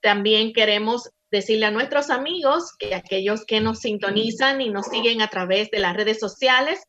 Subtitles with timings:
[0.00, 5.28] También queremos decirle a nuestros amigos que aquellos que nos sintonizan y nos siguen a
[5.28, 6.80] través de las redes sociales,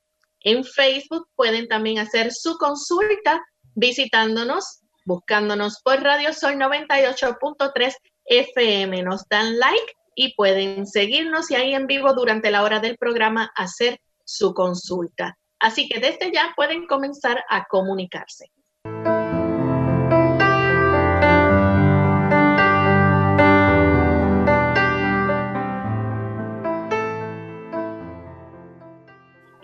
[0.41, 3.41] en Facebook pueden también hacer su consulta
[3.75, 7.93] visitándonos, buscándonos por Radio Sol 98.3
[8.25, 9.03] FM.
[9.03, 13.51] Nos dan like y pueden seguirnos y ahí en vivo durante la hora del programa
[13.55, 15.37] hacer su consulta.
[15.59, 18.51] Así que desde ya pueden comenzar a comunicarse.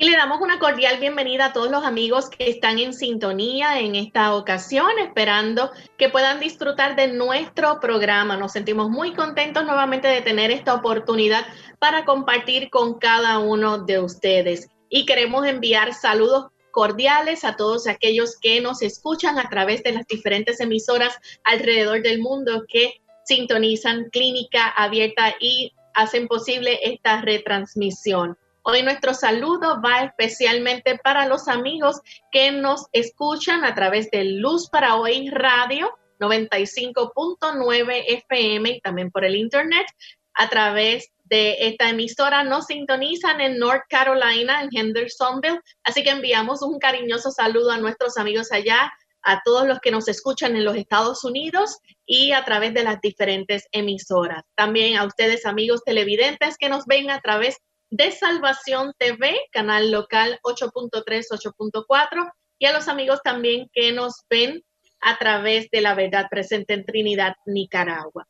[0.06, 4.36] Le damos una cordial bienvenida a todos los amigos que están en sintonía en esta
[4.36, 8.38] ocasión, esperando que puedan disfrutar de nuestro programa.
[8.38, 11.46] Nos sentimos muy contentos nuevamente de tener esta oportunidad
[11.80, 14.70] para compartir con cada uno de ustedes.
[14.90, 20.06] Y queremos enviar saludos cordiales a todos aquellos que nos escuchan a través de las
[20.06, 28.38] diferentes emisoras alrededor del mundo que sintonizan Clínica Abierta y hacen posible esta retransmisión.
[28.68, 34.72] Hoy nuestro saludo va especialmente para los amigos que nos escuchan a través de Luz
[34.72, 39.86] para Hoy Radio 95.9 FM y también por el Internet.
[40.34, 45.62] A través de esta emisora nos sintonizan en North Carolina, en Hendersonville.
[45.84, 50.08] Así que enviamos un cariñoso saludo a nuestros amigos allá, a todos los que nos
[50.08, 51.78] escuchan en los Estados Unidos
[52.08, 54.44] y a través de las diferentes emisoras.
[54.56, 57.60] También a ustedes, amigos televidentes, que nos ven a través
[57.96, 64.62] de Salvación TV, canal local 8.3, 8.4, y a los amigos también que nos ven
[65.00, 68.28] a través de la verdad presente en Trinidad, Nicaragua.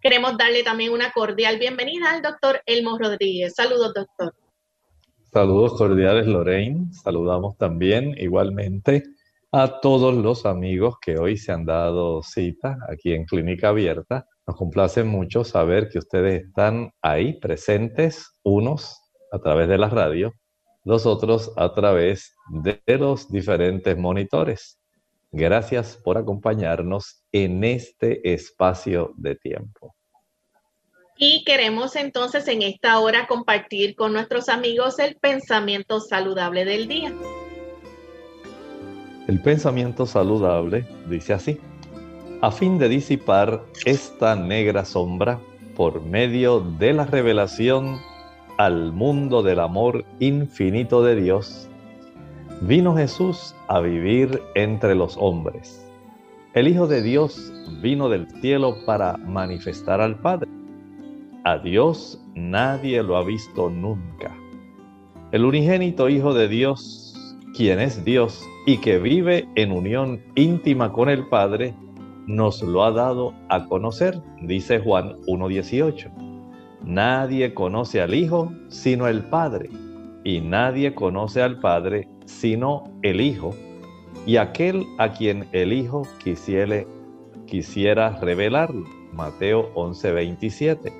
[0.00, 3.52] Queremos darle también una cordial bienvenida al doctor Elmo Rodríguez.
[3.54, 4.34] Saludos, doctor.
[5.30, 6.90] Saludos cordiales, Lorraine.
[6.92, 9.02] Saludamos también igualmente
[9.52, 14.26] a todos los amigos que hoy se han dado cita aquí en Clínica Abierta.
[14.46, 19.01] Nos complace mucho saber que ustedes están ahí presentes, unos
[19.32, 20.34] a través de la radio,
[20.84, 24.78] los otros a través de los diferentes monitores.
[25.30, 29.94] Gracias por acompañarnos en este espacio de tiempo.
[31.16, 37.14] Y queremos entonces en esta hora compartir con nuestros amigos el pensamiento saludable del día.
[39.28, 41.60] El pensamiento saludable dice así,
[42.42, 45.40] a fin de disipar esta negra sombra
[45.76, 48.00] por medio de la revelación
[48.58, 51.68] al mundo del amor infinito de Dios,
[52.60, 55.88] vino Jesús a vivir entre los hombres.
[56.54, 60.50] El Hijo de Dios vino del cielo para manifestar al Padre.
[61.44, 64.36] A Dios nadie lo ha visto nunca.
[65.32, 67.14] El unigénito Hijo de Dios,
[67.56, 71.74] quien es Dios y que vive en unión íntima con el Padre,
[72.26, 76.21] nos lo ha dado a conocer, dice Juan 1.18.
[76.84, 79.70] Nadie conoce al Hijo sino el Padre,
[80.24, 83.54] y nadie conoce al Padre sino el Hijo,
[84.26, 86.84] y aquel a quien el Hijo quisiera,
[87.46, 88.84] quisiera revelarlo.
[89.12, 90.92] Mateo 11.27.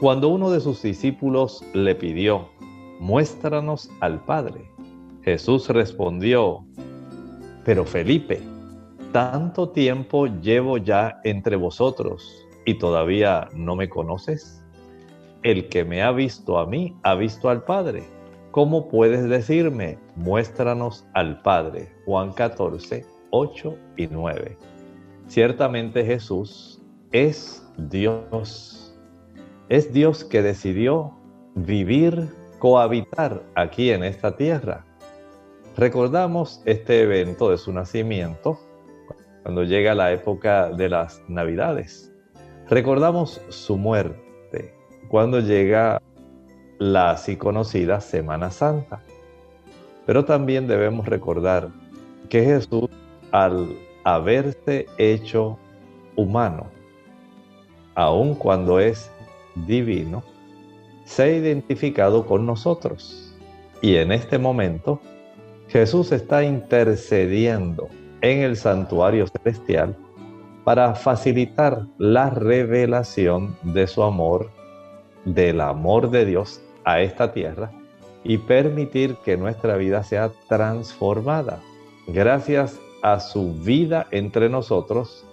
[0.00, 2.48] Cuando uno de sus discípulos le pidió,
[3.00, 4.70] muéstranos al Padre,
[5.22, 6.64] Jesús respondió,
[7.64, 8.40] pero Felipe,
[9.12, 14.64] tanto tiempo llevo ya entre vosotros y todavía no me conoces.
[15.44, 18.02] El que me ha visto a mí ha visto al Padre.
[18.50, 21.94] ¿Cómo puedes decirme, muéstranos al Padre?
[22.06, 24.56] Juan 14, 8 y 9.
[25.28, 26.82] Ciertamente Jesús
[27.12, 28.98] es Dios.
[29.68, 31.12] Es Dios que decidió
[31.54, 34.84] vivir, cohabitar aquí en esta tierra.
[35.76, 38.58] Recordamos este evento de su nacimiento
[39.44, 42.12] cuando llega la época de las Navidades.
[42.68, 44.27] Recordamos su muerte
[45.08, 46.00] cuando llega
[46.78, 49.02] la así conocida Semana Santa.
[50.06, 51.68] Pero también debemos recordar
[52.28, 52.88] que Jesús,
[53.32, 53.74] al
[54.04, 55.58] haberse hecho
[56.16, 56.66] humano,
[57.94, 59.10] aun cuando es
[59.66, 60.22] divino,
[61.04, 63.34] se ha identificado con nosotros.
[63.82, 65.00] Y en este momento,
[65.68, 67.88] Jesús está intercediendo
[68.20, 69.96] en el santuario celestial
[70.64, 74.50] para facilitar la revelación de su amor,
[75.34, 77.70] del amor de Dios a esta tierra
[78.24, 81.60] y permitir que nuestra vida sea transformada.
[82.06, 85.24] Gracias a su vida entre nosotros,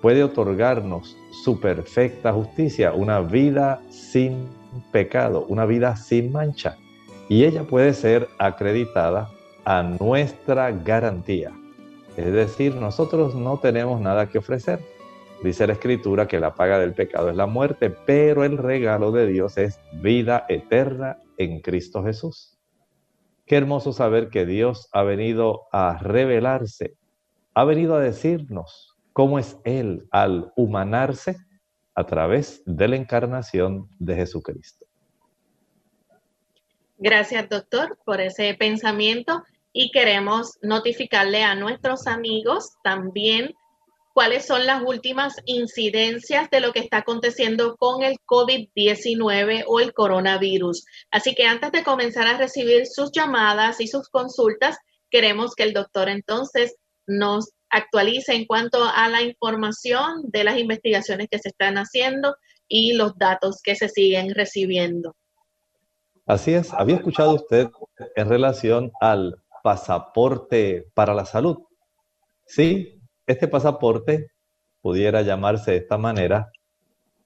[0.00, 4.48] puede otorgarnos su perfecta justicia, una vida sin
[4.92, 6.76] pecado, una vida sin mancha.
[7.28, 9.30] Y ella puede ser acreditada
[9.64, 11.52] a nuestra garantía.
[12.16, 14.80] Es decir, nosotros no tenemos nada que ofrecer.
[15.44, 19.26] Dice la escritura que la paga del pecado es la muerte, pero el regalo de
[19.26, 22.58] Dios es vida eterna en Cristo Jesús.
[23.44, 26.96] Qué hermoso saber que Dios ha venido a revelarse,
[27.52, 31.36] ha venido a decirnos cómo es Él al humanarse
[31.94, 34.86] a través de la encarnación de Jesucristo.
[36.96, 39.42] Gracias, doctor, por ese pensamiento
[39.74, 43.54] y queremos notificarle a nuestros amigos también
[44.14, 49.92] cuáles son las últimas incidencias de lo que está aconteciendo con el COVID-19 o el
[49.92, 50.86] coronavirus.
[51.10, 54.78] Así que antes de comenzar a recibir sus llamadas y sus consultas,
[55.10, 56.76] queremos que el doctor entonces
[57.06, 62.36] nos actualice en cuanto a la información de las investigaciones que se están haciendo
[62.68, 65.16] y los datos que se siguen recibiendo.
[66.24, 67.68] Así es, había escuchado usted
[68.14, 71.58] en relación al pasaporte para la salud.
[72.46, 72.93] Sí,
[73.26, 74.28] este pasaporte
[74.80, 76.50] pudiera llamarse de esta manera.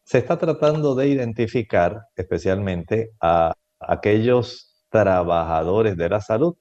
[0.05, 6.57] Se está tratando de identificar especialmente a aquellos trabajadores de la salud,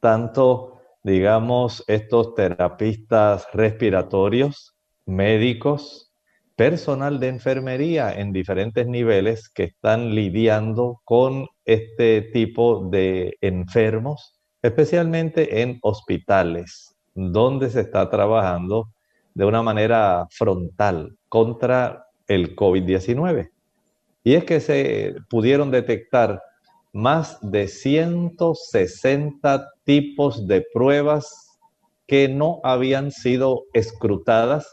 [0.00, 4.74] tanto, digamos, estos terapistas respiratorios,
[5.06, 6.12] médicos,
[6.56, 15.62] personal de enfermería en diferentes niveles que están lidiando con este tipo de enfermos especialmente
[15.62, 18.92] en hospitales, donde se está trabajando
[19.34, 23.50] de una manera frontal contra el COVID-19.
[24.22, 26.40] Y es que se pudieron detectar
[26.92, 31.58] más de 160 tipos de pruebas
[32.06, 34.72] que no habían sido escrutadas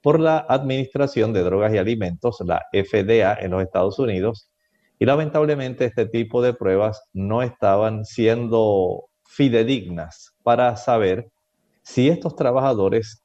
[0.00, 4.48] por la Administración de Drogas y Alimentos, la FDA en los Estados Unidos,
[4.98, 11.30] y lamentablemente este tipo de pruebas no estaban siendo fidedignas para saber
[11.82, 13.22] si estos trabajadores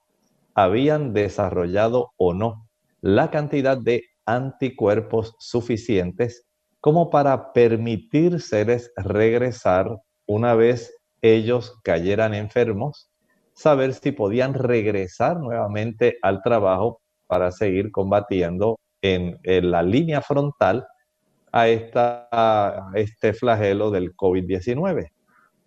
[0.54, 2.68] habían desarrollado o no
[3.02, 6.46] la cantidad de anticuerpos suficientes
[6.80, 13.10] como para permitírseles regresar una vez ellos cayeran enfermos,
[13.54, 20.86] saber si podían regresar nuevamente al trabajo para seguir combatiendo en, la línea frontal
[21.52, 25.10] a, esta, a este flagelo del COVID-19.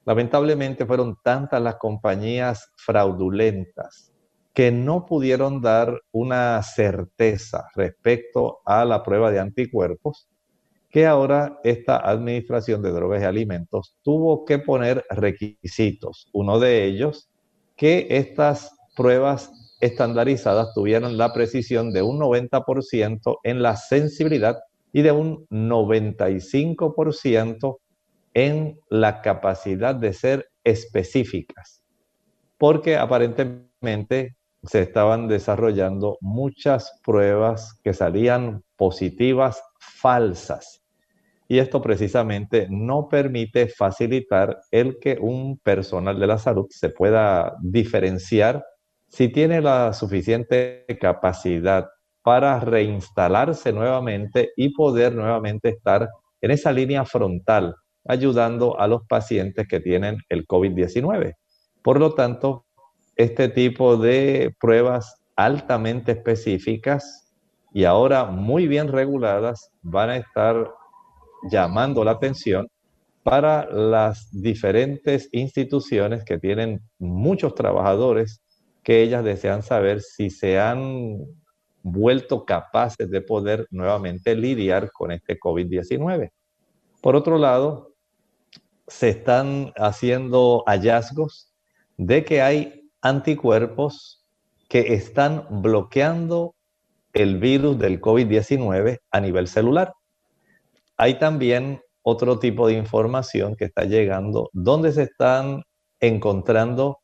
[0.09, 4.11] Lamentablemente fueron tantas las compañías fraudulentas
[4.55, 10.27] que no pudieron dar una certeza respecto a la prueba de anticuerpos,
[10.89, 16.31] que ahora esta Administración de Drogas y Alimentos tuvo que poner requisitos.
[16.33, 17.29] Uno de ellos,
[17.77, 24.57] que estas pruebas estandarizadas tuvieran la precisión de un 90% en la sensibilidad
[24.91, 27.77] y de un 95%
[28.39, 31.83] en la capacidad de ser específicas.
[32.57, 40.85] Porque aparentemente se estaban desarrollando muchas pruebas que salían positivas falsas.
[41.49, 47.57] Y esto precisamente no permite facilitar el que un personal de la salud se pueda
[47.61, 48.65] diferenciar
[49.09, 51.89] si tiene la suficiente capacidad
[52.23, 56.09] para reinstalarse nuevamente y poder nuevamente estar
[56.41, 57.75] en esa línea frontal,
[58.09, 61.35] ayudando a los pacientes que tienen el COVID-19.
[61.83, 62.65] Por lo tanto,
[63.17, 67.33] este tipo de pruebas altamente específicas
[67.73, 70.73] y ahora muy bien reguladas van a estar
[71.51, 72.67] llamando la atención
[73.23, 78.41] para las diferentes instituciones que tienen muchos trabajadores
[78.83, 81.19] que ellas desean saber si se han
[81.83, 86.31] vuelto capaces de poder nuevamente lidiar con este COVID-19.
[87.01, 87.88] Por otro lado,
[88.89, 91.53] se están haciendo hallazgos
[91.97, 94.25] de que hay anticuerpos
[94.69, 96.55] que están bloqueando
[97.13, 99.93] el virus del COVID-19 a nivel celular.
[100.97, 105.63] Hay también otro tipo de información que está llegando donde se están
[106.01, 106.99] encontrando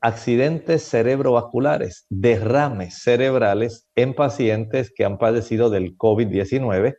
[0.00, 6.96] accidentes cerebrovasculares, derrames cerebrales en pacientes que han padecido del COVID-19,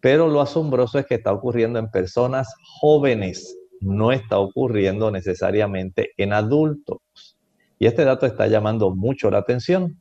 [0.00, 6.32] pero lo asombroso es que está ocurriendo en personas jóvenes, no está ocurriendo necesariamente en
[6.32, 6.98] adultos.
[7.78, 10.00] Y este dato está llamando mucho la atención.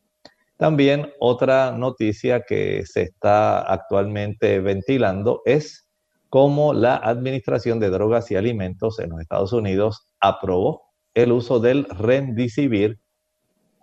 [0.58, 5.88] También otra noticia que se está actualmente ventilando es
[6.30, 11.86] cómo la Administración de Drogas y Alimentos en los Estados Unidos aprobó el uso del
[11.86, 13.00] remdesivir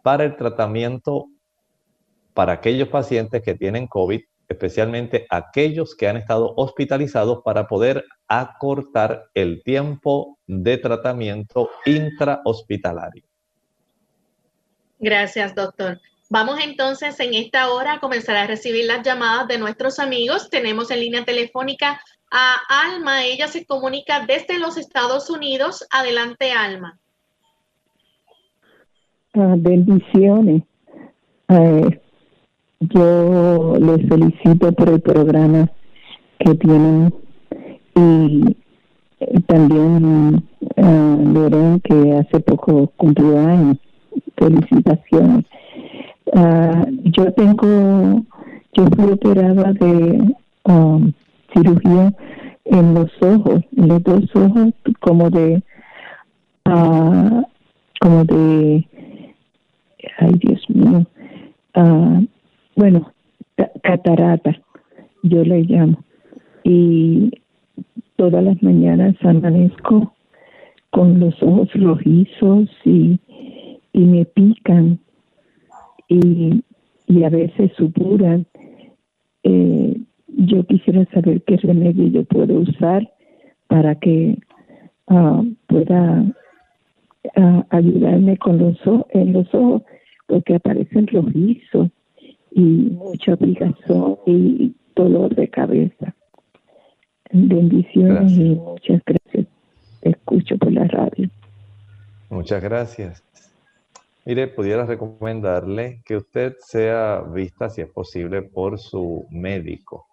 [0.03, 1.27] para el tratamiento
[2.35, 9.31] para aquellos pacientes que tienen COVID, especialmente aquellos que han estado hospitalizados para poder acortar
[9.35, 13.25] el tiempo de tratamiento intrahospitalario.
[14.99, 16.01] Gracias, doctor.
[16.31, 20.49] Vamos entonces en esta hora a comenzar a recibir las llamadas de nuestros amigos.
[20.51, 23.25] Tenemos en línea telefónica a Alma.
[23.25, 25.87] Ella se comunica desde los Estados Unidos.
[25.91, 26.99] Adelante, Alma.
[29.35, 30.63] Ah, bendiciones.
[31.49, 32.01] Eh,
[32.91, 35.71] yo les felicito por el programa
[36.39, 37.15] que tienen
[37.95, 38.57] y
[39.21, 40.43] eh, también
[40.77, 43.79] uh, que hace poco cumplió años
[44.37, 45.45] felicitaciones.
[46.27, 48.25] Uh, yo tengo,
[48.73, 51.13] yo fui operada de um,
[51.53, 52.13] cirugía
[52.65, 55.63] en los ojos, en los dos ojos, como de,
[56.67, 57.43] uh,
[58.01, 58.87] como de,
[60.19, 61.07] ay Dios mío,
[61.77, 62.25] uh,
[62.77, 63.13] bueno,
[63.83, 64.57] catarata,
[65.23, 65.99] yo le llamo.
[66.65, 67.31] Y
[68.17, 70.15] todas las mañanas amanezco
[70.91, 73.19] con los ojos rojizos y
[73.95, 74.99] y me pican
[76.09, 76.63] y,
[77.25, 78.45] a veces supuran.
[79.45, 83.09] Eh, yo quisiera saber qué remedio yo puedo usar
[83.69, 84.37] para que
[85.07, 86.25] ah, pueda
[87.37, 88.77] ah, ayudarme con los
[89.11, 89.83] en los ojos
[90.27, 91.91] porque aparecen rojizos
[92.55, 96.15] y mucha picazón y dolor de cabeza.
[97.33, 99.47] Bendiciones y muchas gracias.
[100.03, 101.29] Escucho por la radio.
[102.31, 103.25] Muchas gracias.
[104.25, 110.07] Mire, pudiera recomendarle que usted sea vista, si es posible, por su médico.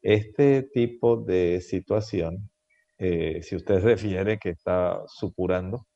[0.00, 2.50] Este tipo de situación,
[2.98, 5.86] eh, si usted refiere que está supurando,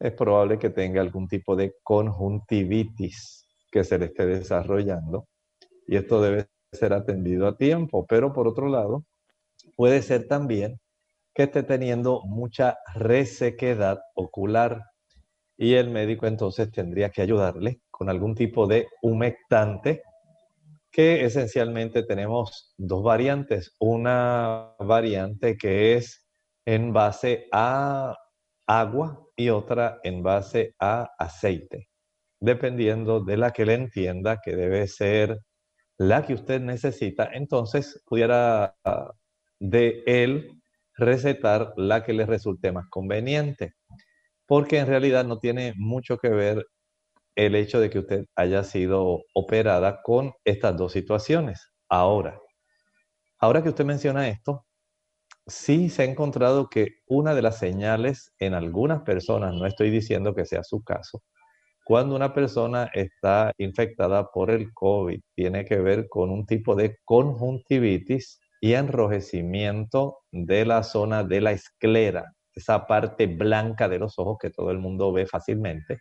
[0.00, 5.26] es probable que tenga algún tipo de conjuntivitis que se le esté desarrollando
[5.86, 8.06] y esto debe ser atendido a tiempo.
[8.06, 9.04] Pero por otro lado,
[9.76, 10.78] puede ser también
[11.34, 14.84] que esté teniendo mucha resequedad ocular
[15.56, 20.02] y el médico entonces tendría que ayudarle con algún tipo de humectante
[20.90, 23.74] que esencialmente tenemos dos variantes.
[23.78, 26.26] Una variante que es
[26.64, 28.14] en base a
[28.66, 31.87] agua y otra en base a aceite,
[32.40, 35.38] dependiendo de la que le entienda que debe ser
[35.98, 38.76] la que usted necesita, entonces pudiera
[39.58, 40.60] de él
[40.94, 43.74] recetar la que le resulte más conveniente,
[44.46, 46.66] porque en realidad no tiene mucho que ver
[47.34, 51.70] el hecho de que usted haya sido operada con estas dos situaciones.
[51.88, 52.38] Ahora,
[53.38, 54.66] ahora que usted menciona esto,
[55.46, 60.34] sí se ha encontrado que una de las señales en algunas personas, no estoy diciendo
[60.34, 61.22] que sea su caso,
[61.88, 66.98] cuando una persona está infectada por el COVID, tiene que ver con un tipo de
[67.06, 74.36] conjuntivitis y enrojecimiento de la zona de la esclera, esa parte blanca de los ojos
[74.38, 76.00] que todo el mundo ve fácilmente.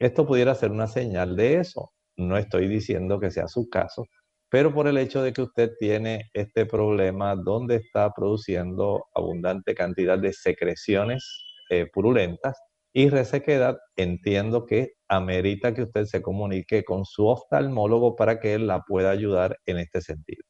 [0.00, 1.92] Esto pudiera ser una señal de eso.
[2.16, 4.06] No estoy diciendo que sea su caso,
[4.50, 10.18] pero por el hecho de que usted tiene este problema donde está produciendo abundante cantidad
[10.18, 12.58] de secreciones eh, purulentas,
[12.96, 18.66] y resequedad, entiendo que amerita que usted se comunique con su oftalmólogo para que él
[18.66, 20.42] la pueda ayudar en este sentido.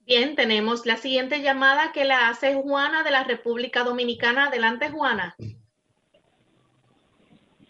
[0.00, 4.48] Bien, tenemos la siguiente llamada que la hace Juana de la República Dominicana.
[4.48, 5.34] Adelante, Juana.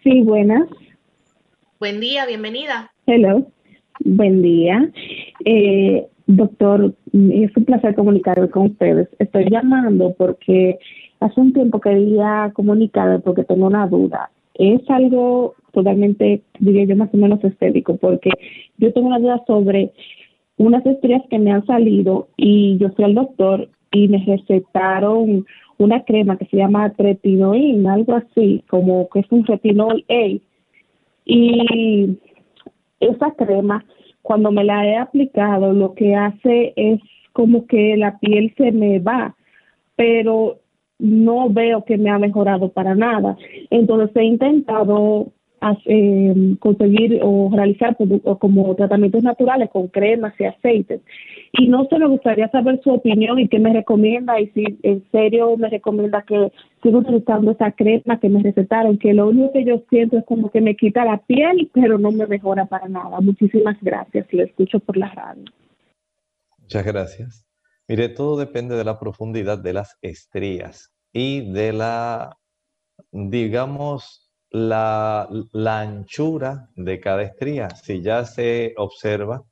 [0.03, 0.69] Sí, buenas.
[1.79, 2.91] Buen día, bienvenida.
[3.07, 3.47] Hello,
[4.01, 4.91] buen día.
[5.45, 9.09] Eh, doctor, es un placer comunicarme con ustedes.
[9.21, 10.81] Estoy llamando porque
[11.21, 14.31] Hace un tiempo quería comunicarme porque tengo una duda.
[14.55, 18.31] Es algo totalmente, diría yo, más o menos estético, porque
[18.79, 19.93] yo tengo una duda sobre
[20.57, 25.45] unas estrías que me han salido y yo fui al doctor y me recetaron
[25.79, 30.39] una crema que se llama tretinoína, algo así, como que es un retinol A.
[31.27, 32.19] Y
[33.01, 33.85] esa crema,
[34.23, 37.01] cuando me la he aplicado, lo que hace es
[37.33, 39.35] como que la piel se me va,
[39.97, 40.59] pero
[40.99, 43.37] no veo que me ha mejorado para nada.
[43.71, 45.33] Entonces he intentado
[45.87, 47.97] eh, conseguir o realizar
[48.39, 51.01] como tratamientos naturales con cremas y aceites.
[51.53, 55.03] Y no se me gustaría saber su opinión y qué me recomienda y si en
[55.11, 59.65] serio me recomienda que siga utilizando esa crema que me recetaron, que lo único que
[59.65, 63.21] yo siento es como que me quita la piel, pero no me mejora para nada.
[63.21, 65.45] Muchísimas gracias, lo escucho por la radio.
[66.61, 67.46] Muchas gracias.
[67.89, 72.37] Mire, todo depende de la profundidad de las estrías y de la,
[73.13, 75.29] digamos, la,
[75.65, 77.71] anchura de cada estría.
[77.71, 79.45] Si ya se observa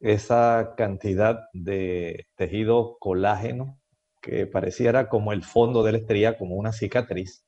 [0.00, 3.80] esa cantidad de tejido colágeno
[4.22, 7.44] que pareciera como el fondo de la estría, como una cicatriz,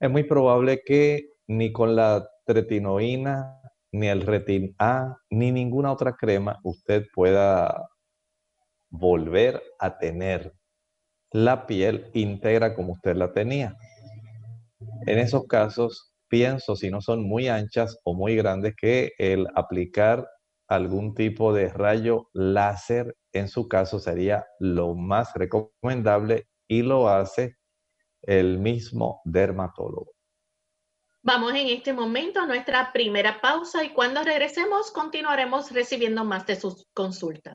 [0.00, 3.60] es muy probable que ni con la tretinoína,
[3.92, 7.88] ni el retin A, ni ninguna otra crema usted pueda
[8.98, 10.54] volver a tener
[11.32, 13.76] la piel íntegra como usted la tenía.
[15.06, 20.28] En esos casos, pienso, si no son muy anchas o muy grandes, que el aplicar
[20.68, 27.56] algún tipo de rayo láser en su caso sería lo más recomendable y lo hace
[28.22, 30.12] el mismo dermatólogo.
[31.22, 36.56] Vamos en este momento a nuestra primera pausa y cuando regresemos continuaremos recibiendo más de
[36.56, 37.54] sus consultas.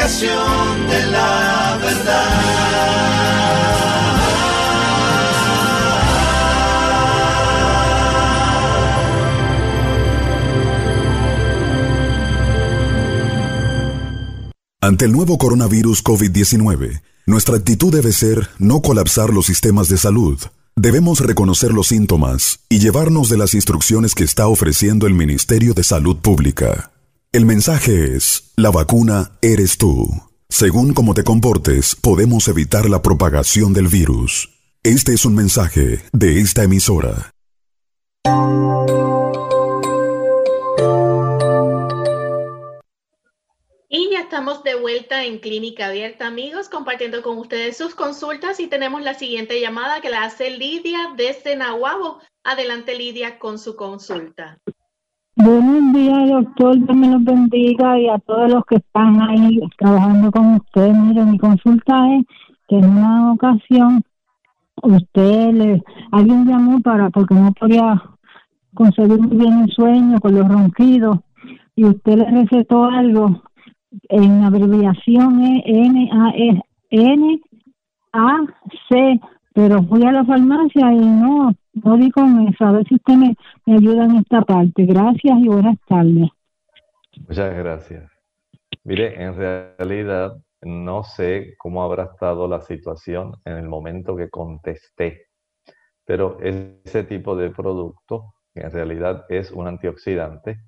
[0.00, 2.50] explicación de la verdad.
[14.82, 20.40] Ante el nuevo coronavirus COVID-19, nuestra actitud debe ser no colapsar los sistemas de salud.
[20.74, 25.84] Debemos reconocer los síntomas y llevarnos de las instrucciones que está ofreciendo el Ministerio de
[25.84, 26.89] Salud Pública.
[27.32, 30.08] El mensaje es, la vacuna eres tú.
[30.48, 34.48] Según cómo te comportes, podemos evitar la propagación del virus.
[34.82, 37.30] Este es un mensaje de esta emisora.
[43.88, 48.66] Y ya estamos de vuelta en Clínica Abierta, amigos, compartiendo con ustedes sus consultas y
[48.66, 52.18] tenemos la siguiente llamada que la hace Lidia desde Nahuabo.
[52.42, 54.58] Adelante, Lidia, con su consulta.
[55.42, 56.76] Buenos días, doctor.
[56.76, 60.92] Dios me los bendiga y a todos los que están ahí trabajando con usted.
[60.92, 62.26] Mire, mi consulta es
[62.68, 64.02] que en una ocasión
[64.82, 68.02] usted le, alguien llamó para porque no podía
[68.74, 71.20] conseguir muy bien el sueño con los ronquidos
[71.74, 73.42] y usted le recetó algo
[74.10, 77.40] en abreviación es N A e, N
[78.12, 78.40] A
[78.90, 79.18] C,
[79.60, 82.64] pero fui a la farmacia y no no di con eso.
[82.64, 84.86] A ver si usted me, me ayuda en esta parte.
[84.86, 86.30] Gracias y buenas tardes.
[87.28, 88.10] Muchas gracias.
[88.84, 95.26] Mire, en realidad no sé cómo habrá estado la situación en el momento que contesté,
[96.06, 100.58] pero ese tipo de producto en realidad es un antioxidante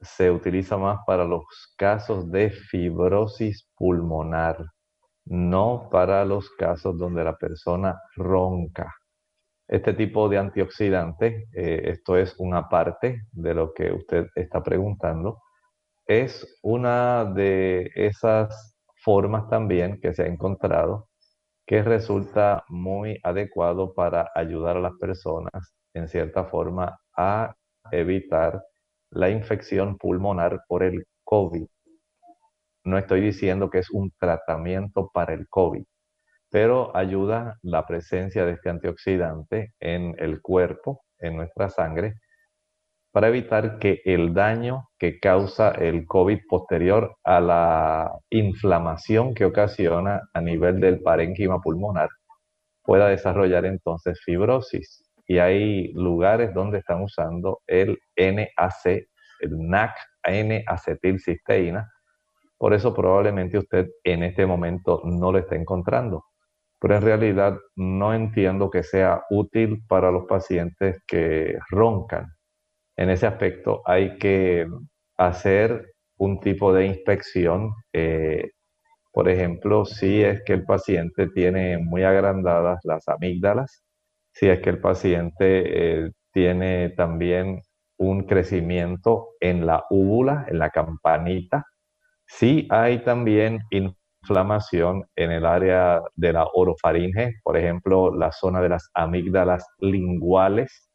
[0.00, 1.44] se utiliza más para los
[1.76, 4.64] casos de fibrosis pulmonar,
[5.26, 8.92] no para los casos donde la persona ronca.
[9.68, 15.42] Este tipo de antioxidante, eh, esto es una parte de lo que usted está preguntando,
[16.06, 21.08] es una de esas formas también que se ha encontrado
[21.66, 27.54] que resulta muy adecuado para ayudar a las personas en cierta forma a
[27.90, 28.62] evitar
[29.10, 31.66] la infección pulmonar por el COVID.
[32.86, 35.84] No estoy diciendo que es un tratamiento para el COVID,
[36.50, 42.14] pero ayuda la presencia de este antioxidante en el cuerpo, en nuestra sangre,
[43.10, 50.22] para evitar que el daño que causa el COVID posterior a la inflamación que ocasiona
[50.32, 52.08] a nivel del parénquima pulmonar
[52.84, 59.08] pueda desarrollar entonces fibrosis y hay lugares donde están usando el NAC,
[59.40, 61.90] el NAC, N-acetilcisteína.
[62.58, 66.24] Por eso probablemente usted en este momento no lo está encontrando.
[66.80, 72.26] Pero en realidad no entiendo que sea útil para los pacientes que roncan.
[72.96, 74.66] En ese aspecto hay que
[75.18, 75.86] hacer
[76.18, 77.72] un tipo de inspección.
[77.92, 78.50] Eh,
[79.12, 83.82] por ejemplo, si es que el paciente tiene muy agrandadas las amígdalas,
[84.32, 87.60] si es que el paciente eh, tiene también
[87.98, 91.64] un crecimiento en la úvula, en la campanita,
[92.26, 98.68] si hay también inflamación en el área de la orofaringe, por ejemplo, la zona de
[98.68, 100.90] las amígdalas linguales,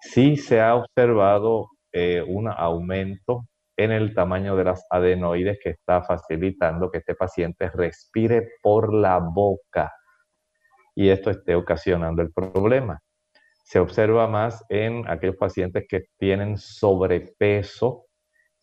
[0.00, 3.46] si se ha observado eh, un aumento
[3.76, 9.18] en el tamaño de las adenoides que está facilitando que este paciente respire por la
[9.18, 9.92] boca
[10.94, 13.00] y esto esté ocasionando el problema.
[13.64, 18.06] Se observa más en aquellos pacientes que tienen sobrepeso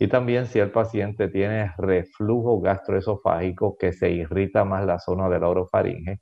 [0.01, 5.39] y también si el paciente tiene reflujo gastroesofágico que se irrita más la zona de
[5.39, 6.21] la orofaringe,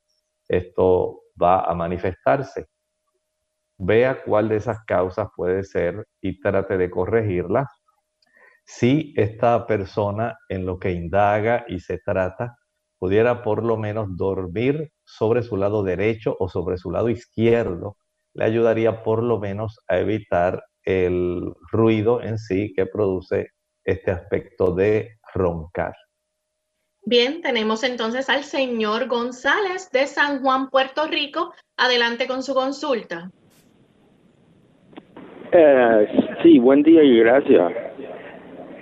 [0.50, 2.66] esto va a manifestarse.
[3.78, 7.70] Vea cuál de esas causas puede ser y trate de corregirlas.
[8.66, 12.58] Si esta persona en lo que indaga y se trata
[12.98, 17.96] pudiera por lo menos dormir sobre su lado derecho o sobre su lado izquierdo,
[18.34, 23.52] le ayudaría por lo menos a evitar el ruido en sí que produce
[23.92, 25.94] este aspecto de roncar.
[27.06, 31.54] Bien, tenemos entonces al señor González de San Juan, Puerto Rico.
[31.78, 33.32] Adelante con su consulta.
[35.52, 36.08] Eh,
[36.44, 37.74] sí, buen día y gracias.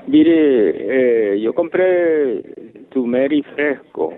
[0.07, 2.41] Mire, eh, yo compré
[2.89, 4.13] Tumeri fresco.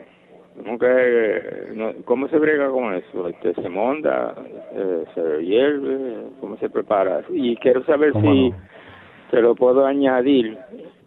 [2.06, 3.28] ¿Cómo se brega con eso?
[3.28, 4.36] Este, ¿Se monda?
[4.74, 6.30] Eh, ¿Se hierve?
[6.42, 7.22] ¿Cómo se prepara?
[7.30, 8.54] Y quiero saber si
[9.30, 10.58] se lo puedo añadir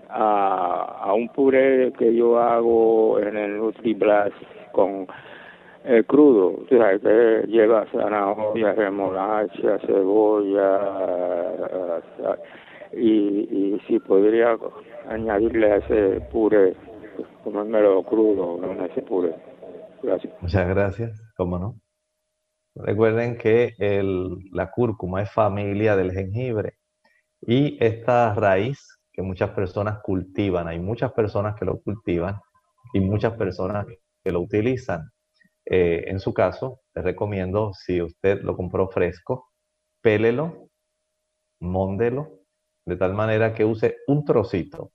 [0.09, 4.37] a, a un puré que yo hago en el NutriBlast
[4.73, 5.07] con
[5.85, 10.81] el crudo, o lleva zanahoria, remolacha, cebolla,
[12.93, 14.57] y, y si podría
[15.09, 16.77] añadirle a ese puré
[17.43, 19.35] comérmelo crudo, no ese puré.
[20.41, 21.75] Muchas gracias, cómo no.
[22.75, 26.75] Recuerden que el, la cúrcuma es familia del jengibre
[27.43, 32.41] y esta raíz que muchas personas cultivan, hay muchas personas que lo cultivan
[32.95, 33.87] y muchas personas
[34.25, 35.11] que lo utilizan.
[35.67, 39.51] Eh, en su caso, les recomiendo, si usted lo compró fresco,
[40.01, 40.69] pélelo,
[41.61, 42.41] móndelo,
[42.87, 44.93] de tal manera que use un trocito.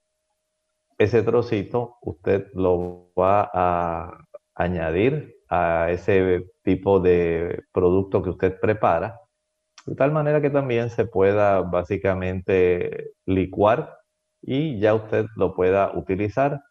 [0.98, 9.20] Ese trocito usted lo va a añadir a ese tipo de producto que usted prepara,
[9.88, 13.98] de tal manera que también se pueda básicamente licuar
[14.42, 16.62] y ya usted lo pueda utilizar.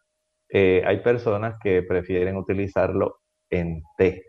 [0.49, 3.17] Eh, hay personas que prefieren utilizarlo
[3.49, 4.23] en té.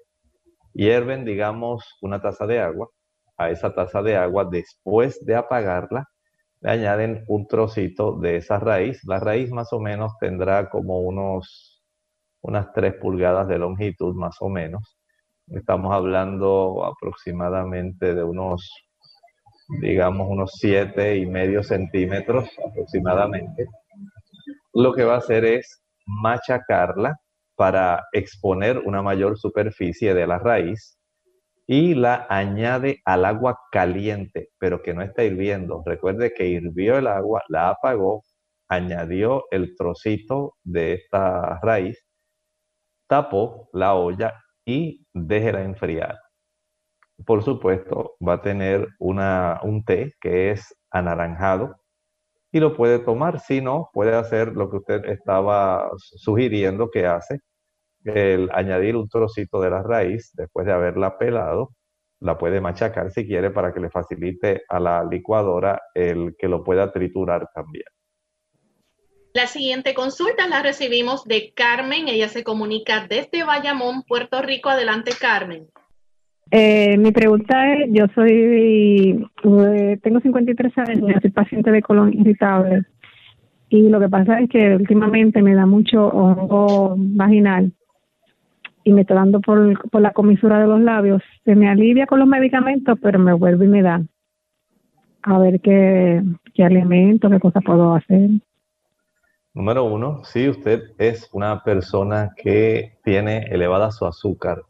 [0.73, 2.89] Hierven, digamos, una taza de agua.
[3.37, 6.07] A esa taza de agua, después de apagarla,
[6.61, 9.01] le añaden un trocito de esa raíz.
[9.05, 11.85] La raíz más o menos tendrá como unos,
[12.41, 14.98] unas 3 pulgadas de longitud, más o menos.
[15.51, 18.71] Estamos hablando aproximadamente de unos,
[19.81, 23.67] digamos, unos 7 y medio centímetros aproximadamente.
[24.75, 27.17] Lo que va a hacer es machacarla
[27.57, 30.99] para exponer una mayor superficie de la raíz
[31.67, 35.83] y la añade al agua caliente, pero que no está hirviendo.
[35.85, 38.23] Recuerde que hirvió el agua, la apagó,
[38.69, 41.99] añadió el trocito de esta raíz,
[43.07, 44.35] tapó la olla
[44.69, 46.19] y déjela enfriar.
[47.27, 51.77] Por supuesto, va a tener una, un té que es anaranjado
[52.53, 53.41] y lo puede tomar.
[53.41, 57.41] Si no, puede hacer lo que usted estaba sugiriendo que hace,
[58.05, 61.71] el añadir un trocito de la raíz después de haberla pelado,
[62.21, 66.63] la puede machacar si quiere para que le facilite a la licuadora el que lo
[66.63, 67.87] pueda triturar también.
[69.39, 72.09] La siguiente consulta la recibimos de Carmen.
[72.09, 74.69] Ella se comunica desde Bayamón, Puerto Rico.
[74.69, 75.69] Adelante, Carmen.
[76.51, 82.83] Eh, mi pregunta es, yo soy, eh, tengo 53 años, soy paciente de colon irritable
[83.69, 87.71] y lo que pasa es que últimamente me da mucho hongo vaginal
[88.83, 91.23] y me está dando por, por la comisura de los labios.
[91.45, 94.03] Se me alivia con los medicamentos, pero me vuelve y me da.
[95.23, 96.25] A ver qué,
[96.55, 98.31] qué alimento, qué cosa puedo hacer.
[99.59, 104.63] Número uno, si usted es una persona que tiene elevada su azúcar,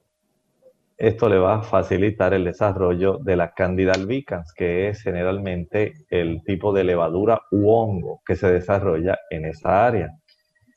[0.96, 6.42] esto le va a facilitar el desarrollo de la Candida albicans, que es generalmente el
[6.42, 10.09] tipo de levadura u hongo que se desarrolla en esa área.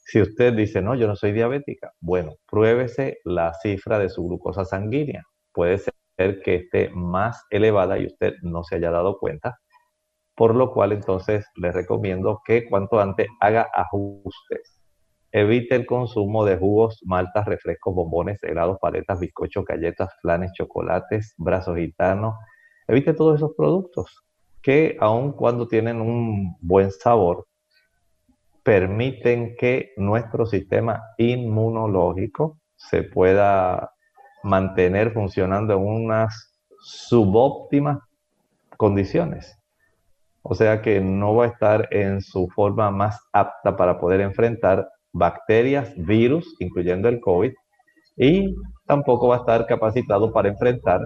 [0.03, 4.65] Si usted dice, no, yo no soy diabética, bueno, pruébese la cifra de su glucosa
[4.65, 5.23] sanguínea.
[5.53, 9.57] Puede ser que esté más elevada y usted no se haya dado cuenta,
[10.35, 14.79] por lo cual entonces le recomiendo que cuanto antes haga ajustes.
[15.31, 21.77] Evite el consumo de jugos, maltas, refrescos, bombones, helados, paletas, bizcochos, galletas, flanes, chocolates, brazos
[21.77, 22.35] gitanos.
[22.87, 24.23] Evite todos esos productos
[24.61, 27.47] que aun cuando tienen un buen sabor,
[28.63, 33.91] permiten que nuestro sistema inmunológico se pueda
[34.43, 37.99] mantener funcionando en unas subóptimas
[38.77, 39.60] condiciones.
[40.43, 44.87] O sea que no va a estar en su forma más apta para poder enfrentar
[45.13, 47.53] bacterias, virus, incluyendo el COVID,
[48.17, 51.01] y tampoco va a estar capacitado para enfrentar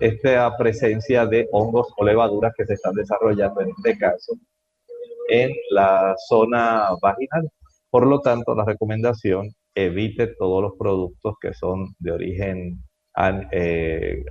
[0.00, 4.34] esta presencia de hongos o levaduras que se están desarrollando en este caso
[5.28, 7.50] en la zona vaginal.
[7.90, 12.82] Por lo tanto, la recomendación, evite todos los productos que son de origen
[13.50, 14.24] eh,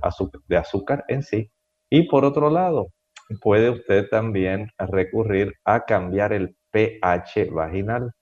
[0.48, 1.50] de azúcar en sí.
[1.90, 2.88] Y por otro lado,
[3.42, 8.12] puede usted también recurrir a cambiar el pH vaginal.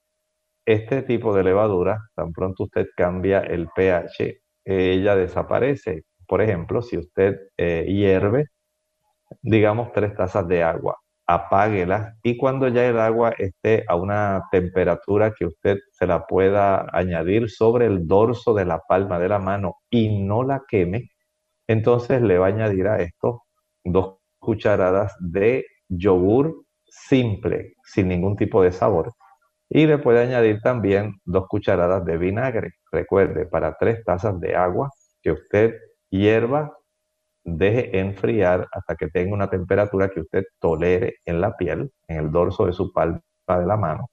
[0.66, 6.04] Este tipo de levadura, tan pronto usted cambia el pH, ella desaparece.
[6.26, 8.46] Por ejemplo, si usted eh, hierve,
[9.42, 15.32] digamos, tres tazas de agua apáguela y cuando ya el agua esté a una temperatura
[15.32, 19.76] que usted se la pueda añadir sobre el dorso de la palma de la mano
[19.90, 21.10] y no la queme,
[21.68, 23.44] entonces le va a añadir a esto
[23.84, 29.12] dos cucharadas de yogur simple, sin ningún tipo de sabor.
[29.68, 32.74] Y le puede añadir también dos cucharadas de vinagre.
[32.92, 34.90] Recuerde, para tres tazas de agua
[35.22, 35.74] que usted
[36.10, 36.76] hierva
[37.44, 42.30] deje enfriar hasta que tenga una temperatura que usted tolere en la piel, en el
[42.30, 44.08] dorso de su palma de la mano.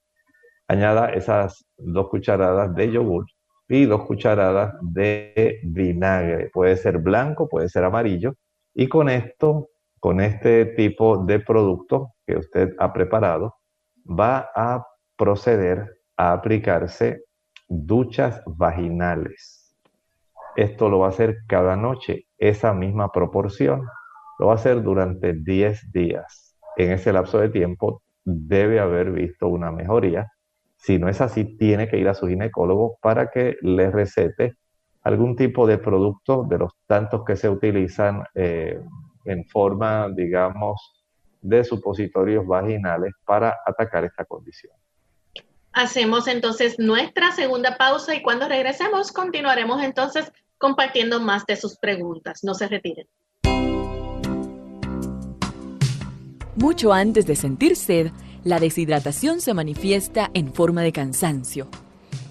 [0.67, 3.26] Añada esas dos cucharadas de yogur
[3.67, 6.50] y dos cucharadas de vinagre.
[6.52, 8.36] Puede ser blanco, puede ser amarillo.
[8.74, 9.70] Y con esto,
[10.01, 13.57] con este tipo de producto que usted ha preparado,
[14.03, 14.83] va a
[15.15, 17.23] proceder a aplicarse
[17.69, 19.77] duchas vaginales.
[20.55, 23.85] Esto lo va a hacer cada noche, esa misma proporción.
[24.39, 26.57] Lo va a hacer durante 10 días.
[26.77, 30.31] En ese lapso de tiempo debe haber visto una mejoría.
[30.77, 34.55] Si no es así, tiene que ir a su ginecólogo para que le recete
[35.03, 38.79] algún tipo de producto de los tantos que se utilizan eh,
[39.25, 40.79] en forma, digamos,
[41.41, 44.73] de supositorios vaginales para atacar esta condición.
[45.73, 52.43] Hacemos entonces nuestra segunda pausa y cuando regresemos continuaremos entonces compartiendo más de sus preguntas.
[52.43, 53.07] No se retiren.
[56.55, 58.12] Mucho antes de sentir sed,
[58.43, 61.67] la deshidratación se manifiesta en forma de cansancio.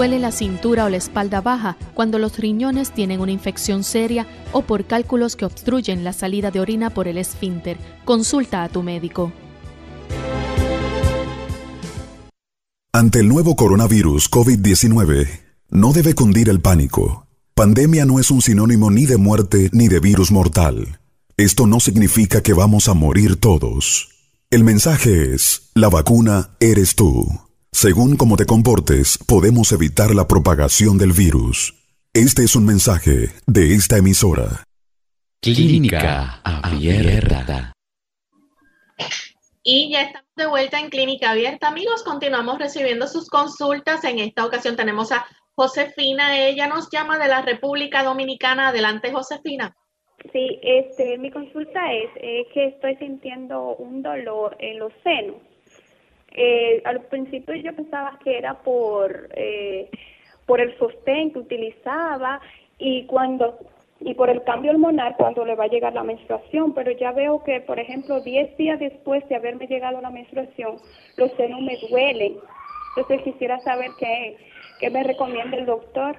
[0.00, 4.62] Duele la cintura o la espalda baja cuando los riñones tienen una infección seria o
[4.62, 7.76] por cálculos que obstruyen la salida de orina por el esfínter.
[8.06, 9.30] Consulta a tu médico.
[12.94, 15.28] Ante el nuevo coronavirus COVID-19,
[15.68, 17.26] no debe cundir el pánico.
[17.54, 20.98] Pandemia no es un sinónimo ni de muerte ni de virus mortal.
[21.36, 24.08] Esto no significa que vamos a morir todos.
[24.48, 27.49] El mensaje es, la vacuna eres tú.
[27.72, 31.72] Según cómo te comportes, podemos evitar la propagación del virus.
[32.12, 34.64] Este es un mensaje de esta emisora.
[35.40, 37.72] Clínica Abierta.
[39.62, 42.02] Y ya estamos de vuelta en Clínica Abierta, amigos.
[42.02, 44.02] Continuamos recibiendo sus consultas.
[44.04, 46.38] En esta ocasión tenemos a Josefina.
[46.38, 48.68] Ella nos llama de la República Dominicana.
[48.68, 49.74] Adelante, Josefina.
[50.32, 52.10] Sí, este, mi consulta es
[52.52, 55.49] que estoy sintiendo un dolor en los senos
[56.32, 59.90] eh, al principio yo pensaba que era por, eh,
[60.46, 62.40] por el sostén que utilizaba
[62.78, 63.58] y cuando
[64.02, 67.44] y por el cambio hormonal cuando le va a llegar la menstruación, pero ya veo
[67.44, 70.76] que, por ejemplo, 10 días después de haberme llegado la menstruación,
[71.18, 72.38] los senos me duelen.
[72.96, 74.38] Entonces quisiera saber qué,
[74.80, 76.16] qué me recomienda el doctor.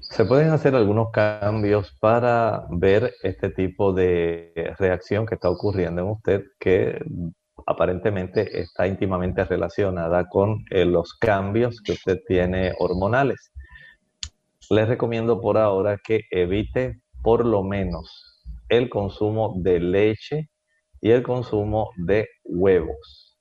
[0.00, 6.08] Se pueden hacer algunos cambios para ver este tipo de reacción que está ocurriendo en
[6.08, 6.98] usted, que
[7.66, 13.52] aparentemente está íntimamente relacionada con eh, los cambios que usted tiene hormonales.
[14.70, 20.48] Les recomiendo por ahora que evite por lo menos el consumo de leche
[21.00, 23.38] y el consumo de huevos.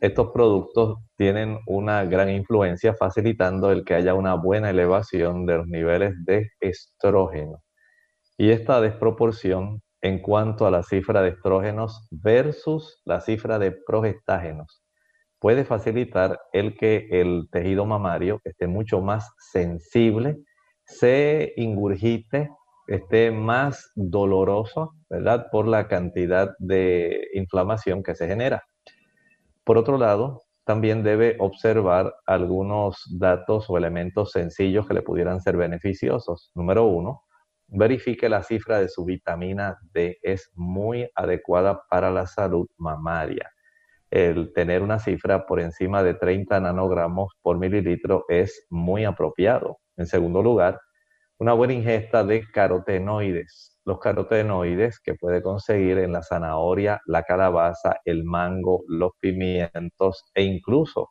[0.00, 5.66] Estos productos tienen una gran influencia facilitando el que haya una buena elevación de los
[5.66, 7.62] niveles de estrógeno.
[8.38, 14.82] Y esta desproporción en cuanto a la cifra de estrógenos versus la cifra de progestágenos.
[15.38, 20.36] Puede facilitar el que el tejido mamario esté mucho más sensible,
[20.84, 22.50] se ingurgite,
[22.86, 25.46] esté más doloroso, ¿verdad?
[25.50, 28.64] Por la cantidad de inflamación que se genera.
[29.64, 35.56] Por otro lado, también debe observar algunos datos o elementos sencillos que le pudieran ser
[35.56, 36.50] beneficiosos.
[36.54, 37.22] Número uno,
[37.70, 40.18] verifique la cifra de su vitamina D.
[40.22, 43.50] Es muy adecuada para la salud mamaria.
[44.10, 49.78] El tener una cifra por encima de 30 nanogramos por mililitro es muy apropiado.
[49.96, 50.80] En segundo lugar,
[51.38, 53.78] una buena ingesta de carotenoides.
[53.84, 60.42] Los carotenoides que puede conseguir en la zanahoria, la calabaza, el mango, los pimientos e
[60.42, 61.10] incluso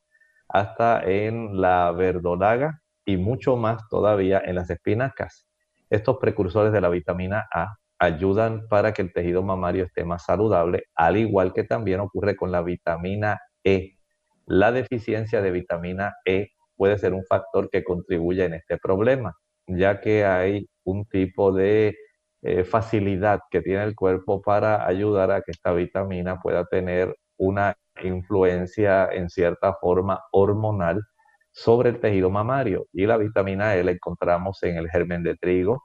[0.50, 5.49] hasta en la verdolaga y mucho más todavía en las espinacas.
[5.90, 10.84] Estos precursores de la vitamina A ayudan para que el tejido mamario esté más saludable,
[10.96, 13.98] al igual que también ocurre con la vitamina E.
[14.46, 19.36] La deficiencia de vitamina E puede ser un factor que contribuye en este problema,
[19.68, 21.98] ya que hay un tipo de
[22.42, 27.76] eh, facilidad que tiene el cuerpo para ayudar a que esta vitamina pueda tener una
[28.02, 31.04] influencia en cierta forma hormonal
[31.52, 32.88] sobre el tejido mamario.
[32.94, 35.84] Y la vitamina E la encontramos en el germen de trigo,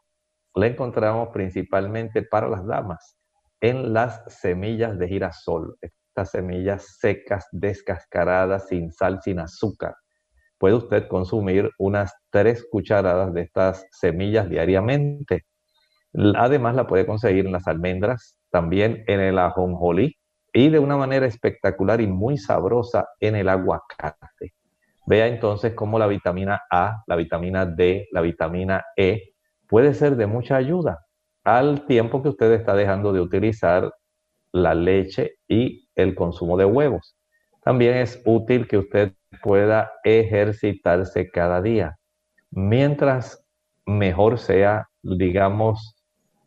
[0.54, 3.16] la encontramos principalmente para las damas
[3.60, 9.94] en las semillas de girasol, estas semillas secas, descascaradas, sin sal, sin azúcar.
[10.58, 15.46] Puede usted consumir unas tres cucharadas de estas semillas diariamente.
[16.36, 20.14] Además, la puede conseguir en las almendras, también en el ajonjolí
[20.52, 24.52] y de una manera espectacular y muy sabrosa en el aguacate.
[25.06, 29.34] Vea entonces cómo la vitamina A, la vitamina D, la vitamina E
[29.68, 31.04] puede ser de mucha ayuda
[31.44, 33.92] al tiempo que usted está dejando de utilizar
[34.52, 37.16] la leche y el consumo de huevos.
[37.62, 41.96] También es útil que usted pueda ejercitarse cada día.
[42.50, 43.44] Mientras
[43.86, 45.96] mejor sea, digamos,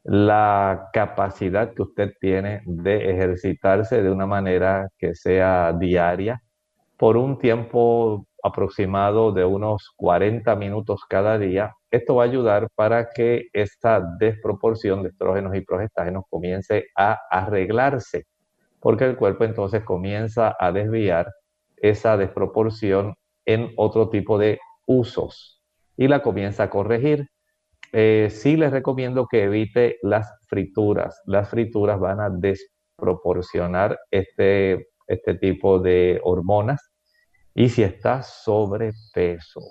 [0.03, 6.41] la capacidad que usted tiene de ejercitarse de una manera que sea diaria
[6.97, 11.73] por un tiempo aproximado de unos 40 minutos cada día.
[11.91, 18.25] Esto va a ayudar para que esta desproporción de estrógenos y progestágenos comience a arreglarse,
[18.79, 21.31] porque el cuerpo entonces comienza a desviar
[21.77, 23.15] esa desproporción
[23.45, 25.61] en otro tipo de usos
[25.95, 27.27] y la comienza a corregir.
[27.93, 31.21] Eh, sí les recomiendo que evite las frituras.
[31.25, 36.91] Las frituras van a desproporcionar este, este tipo de hormonas.
[37.59, 39.61] Y si está sobrepeso,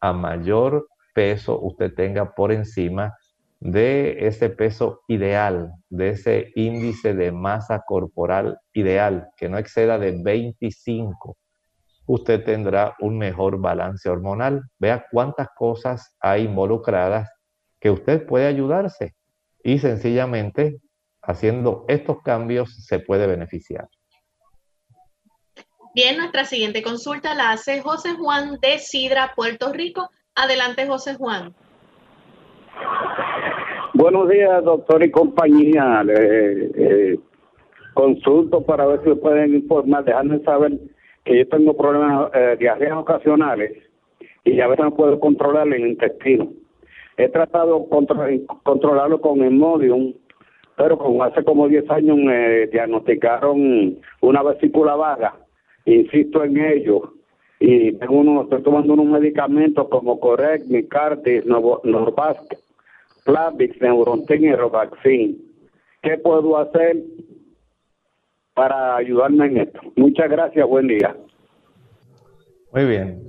[0.00, 3.16] a mayor peso usted tenga por encima
[3.60, 10.20] de ese peso ideal, de ese índice de masa corporal ideal, que no exceda de
[10.20, 11.36] 25,
[12.06, 14.64] usted tendrá un mejor balance hormonal.
[14.80, 17.30] Vea cuántas cosas hay involucradas
[17.78, 19.14] que usted puede ayudarse
[19.62, 20.80] y sencillamente
[21.22, 23.86] haciendo estos cambios se puede beneficiar.
[25.94, 30.10] Bien, nuestra siguiente consulta la hace José Juan de Sidra, Puerto Rico.
[30.34, 31.54] Adelante, José Juan.
[33.94, 36.04] Buenos días, doctor y compañía.
[36.08, 37.18] Eh,
[37.94, 40.78] consulto para ver si me pueden informar, dejarme saber
[41.24, 43.72] que yo tengo problemas eh, diarreas ocasionales
[44.44, 46.52] y a veces no puedo controlar el intestino.
[47.16, 50.14] He tratado de controlarlo con Imodium,
[50.76, 55.34] pero como hace como 10 años me diagnosticaron una vesícula vaga.
[55.88, 57.14] Insisto en ello.
[57.58, 62.54] Y tengo uno, estoy tomando unos medicamentos como Correct, Micartis, Norvasc,
[63.24, 65.42] Plavix, Neurontin y Robaxin.
[66.02, 67.02] ¿Qué puedo hacer
[68.54, 69.80] para ayudarme en esto?
[69.96, 71.16] Muchas gracias, buen día.
[72.72, 73.22] Muy bien.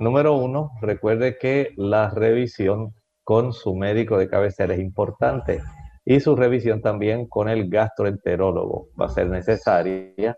[0.00, 2.92] Número uno, recuerde que la revisión
[3.22, 5.60] con su médico de cabecera es importante
[6.04, 10.36] y su revisión también con el gastroenterólogo va a ser necesaria.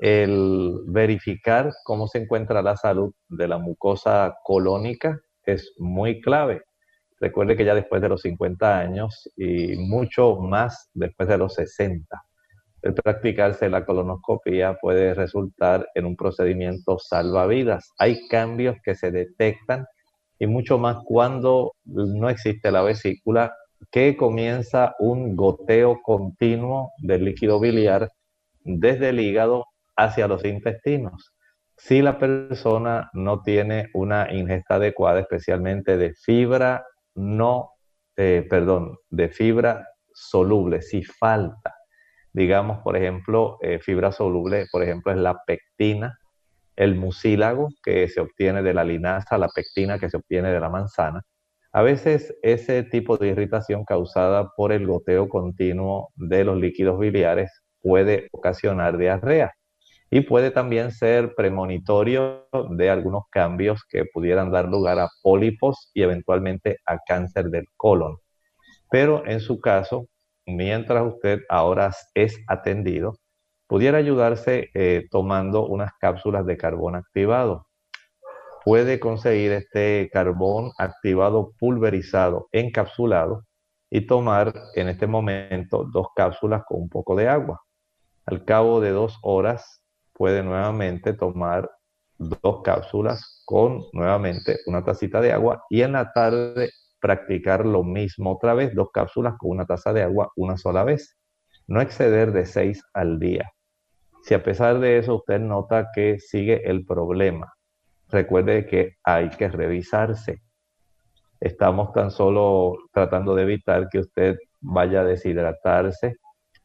[0.00, 6.62] El verificar cómo se encuentra la salud de la mucosa colónica es muy clave.
[7.18, 12.18] Recuerde que ya después de los 50 años y mucho más después de los 60,
[12.80, 17.92] el practicarse la colonoscopia puede resultar en un procedimiento salvavidas.
[17.98, 19.84] Hay cambios que se detectan
[20.38, 23.52] y mucho más cuando no existe la vesícula,
[23.90, 28.08] que comienza un goteo continuo del líquido biliar
[28.64, 29.66] desde el hígado
[30.00, 31.34] hacia los intestinos.
[31.76, 36.84] Si la persona no tiene una ingesta adecuada, especialmente de fibra
[37.14, 37.70] no,
[38.16, 41.74] eh, perdón, de fibra soluble, si falta,
[42.32, 46.18] digamos, por ejemplo, eh, fibra soluble, por ejemplo, es la pectina,
[46.76, 50.70] el mucílago que se obtiene de la linaza, la pectina que se obtiene de la
[50.70, 51.22] manzana.
[51.72, 57.62] A veces ese tipo de irritación causada por el goteo continuo de los líquidos biliares
[57.80, 59.52] puede ocasionar diarrea
[60.10, 66.02] y puede también ser premonitorio de algunos cambios que pudieran dar lugar a pólipos y
[66.02, 68.16] eventualmente a cáncer del colon.
[68.90, 70.08] Pero en su caso,
[70.46, 73.18] mientras usted ahora es atendido,
[73.68, 77.66] pudiera ayudarse eh, tomando unas cápsulas de carbón activado.
[78.64, 83.44] Puede conseguir este carbón activado pulverizado, encapsulado,
[83.90, 87.60] y tomar en este momento dos cápsulas con un poco de agua.
[88.24, 89.79] Al cabo de dos horas
[90.20, 91.70] puede nuevamente tomar
[92.18, 96.68] dos cápsulas con nuevamente una tacita de agua y en la tarde
[97.00, 101.16] practicar lo mismo otra vez, dos cápsulas con una taza de agua una sola vez.
[101.66, 103.50] No exceder de seis al día.
[104.22, 107.54] Si a pesar de eso usted nota que sigue el problema,
[108.10, 110.42] recuerde que hay que revisarse.
[111.40, 116.16] Estamos tan solo tratando de evitar que usted vaya a deshidratarse,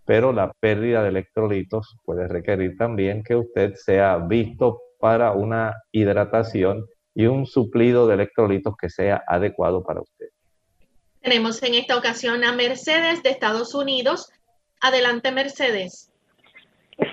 [0.05, 6.85] pero la pérdida de electrolitos puede requerir también que usted sea visto para una hidratación
[7.13, 10.27] y un suplido de electrolitos que sea adecuado para usted.
[11.21, 14.31] Tenemos en esta ocasión a Mercedes de Estados Unidos.
[14.81, 16.11] Adelante, Mercedes.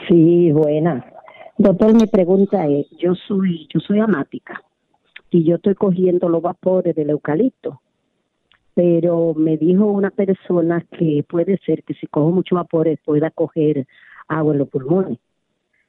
[0.08, 1.06] Sí, buena.
[1.56, 4.62] Doctor, mi pregunta es, yo soy, yo soy amática
[5.30, 7.81] y yo estoy cogiendo los vapores del eucalipto,
[8.74, 13.86] pero me dijo una persona que puede ser que si cojo muchos vapores pueda coger
[14.28, 15.18] agua en los pulmones.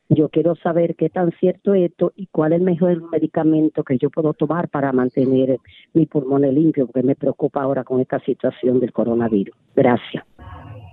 [0.10, 3.98] Yo quiero saber qué tan cierto es esto y cuál es el mejor medicamento que
[3.98, 5.58] yo puedo tomar para mantener
[5.94, 9.56] mi pulmón limpio, porque me preocupa ahora con esta situación del coronavirus.
[9.76, 10.24] Gracias.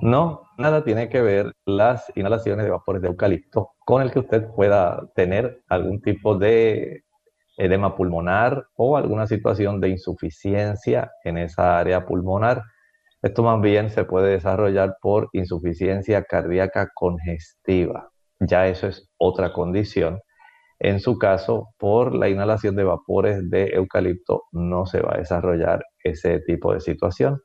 [0.00, 4.46] No, nada tiene que ver las inhalaciones de vapores de eucalipto con el que usted
[4.54, 7.02] pueda tener algún tipo de
[7.60, 12.62] edema pulmonar o alguna situación de insuficiencia en esa área pulmonar.
[13.22, 18.10] Esto más bien se puede desarrollar por insuficiencia cardíaca congestiva.
[18.40, 20.20] Ya eso es otra condición.
[20.78, 25.84] En su caso, por la inhalación de vapores de eucalipto no se va a desarrollar
[26.02, 27.42] ese tipo de situación.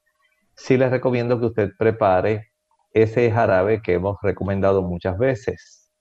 [0.56, 2.54] Sí les recomiendo que usted prepare
[2.94, 5.92] ese jarabe que hemos recomendado muchas veces.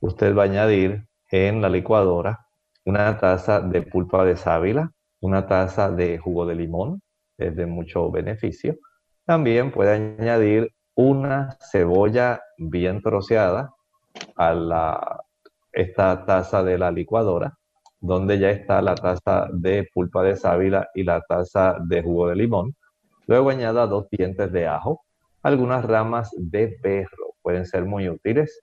[0.00, 2.45] Usted va a añadir en la licuadora
[2.86, 7.02] una taza de pulpa de sábila, una taza de jugo de limón,
[7.36, 8.76] es de mucho beneficio.
[9.24, 13.74] También puede añadir una cebolla bien troceada
[14.36, 15.20] a la,
[15.72, 17.58] esta taza de la licuadora,
[18.00, 22.36] donde ya está la taza de pulpa de sábila y la taza de jugo de
[22.36, 22.76] limón.
[23.26, 25.02] Luego añada dos dientes de ajo,
[25.42, 28.62] algunas ramas de berro, pueden ser muy útiles.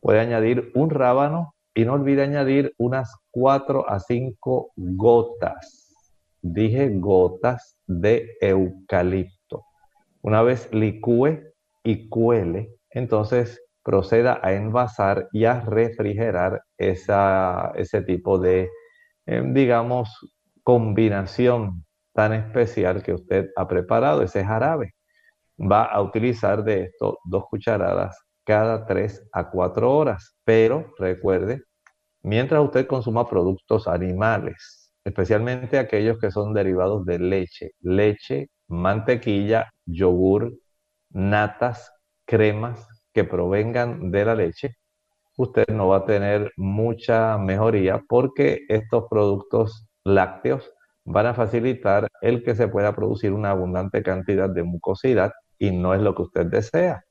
[0.00, 5.94] Puede añadir un rábano y no olvide añadir unas 4 a 5 gotas,
[6.42, 9.64] dije gotas de eucalipto.
[10.22, 11.40] Una vez licúe
[11.82, 18.70] y cuele, entonces proceda a envasar y a refrigerar esa, ese tipo de,
[19.26, 20.10] em, digamos,
[20.62, 24.94] combinación tan especial que usted ha preparado, ese jarabe.
[25.58, 30.36] Va a utilizar de esto dos cucharadas cada 3 a 4 horas.
[30.44, 31.62] Pero recuerde,
[32.22, 40.52] mientras usted consuma productos animales, especialmente aquellos que son derivados de leche, leche, mantequilla, yogur,
[41.10, 41.92] natas,
[42.26, 44.76] cremas que provengan de la leche,
[45.36, 50.72] usted no va a tener mucha mejoría porque estos productos lácteos
[51.04, 55.94] van a facilitar el que se pueda producir una abundante cantidad de mucosidad y no
[55.94, 57.02] es lo que usted desea.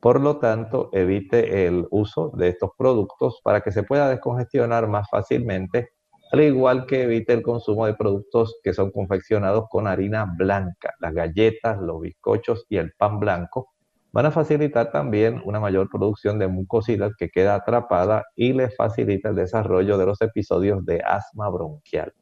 [0.00, 5.08] Por lo tanto, evite el uso de estos productos para que se pueda descongestionar más
[5.10, 5.90] fácilmente,
[6.30, 10.94] al igual que evite el consumo de productos que son confeccionados con harina blanca.
[11.00, 13.70] Las galletas, los bizcochos y el pan blanco
[14.12, 19.30] van a facilitar también una mayor producción de mucosidad que queda atrapada y le facilita
[19.30, 22.12] el desarrollo de los episodios de asma bronquial.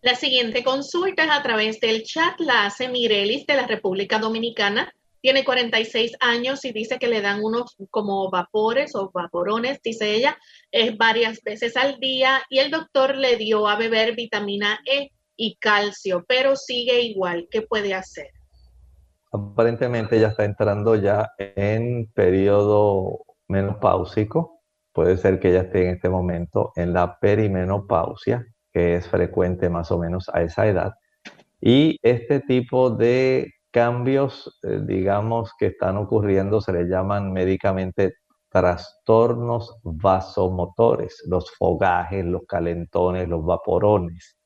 [0.00, 4.92] La siguiente consulta es a través del chat, la hace Mirelis de la República Dominicana
[5.20, 10.36] tiene 46 años y dice que le dan unos como vapores o vaporones, dice ella,
[10.70, 15.56] es varias veces al día y el doctor le dio a beber vitamina E y
[15.56, 17.48] calcio, pero sigue igual.
[17.50, 18.28] ¿Qué puede hacer?
[19.30, 24.62] Aparentemente ya está entrando ya en periodo menopáusico.
[24.92, 29.90] Puede ser que ella esté en este momento en la perimenopausia, que es frecuente más
[29.90, 30.94] o menos a esa edad.
[31.60, 38.14] Y este tipo de cambios, eh, digamos, que están ocurriendo se le llaman médicamente
[38.50, 44.36] trastornos vasomotores, los fogajes, los calentones, los vaporones.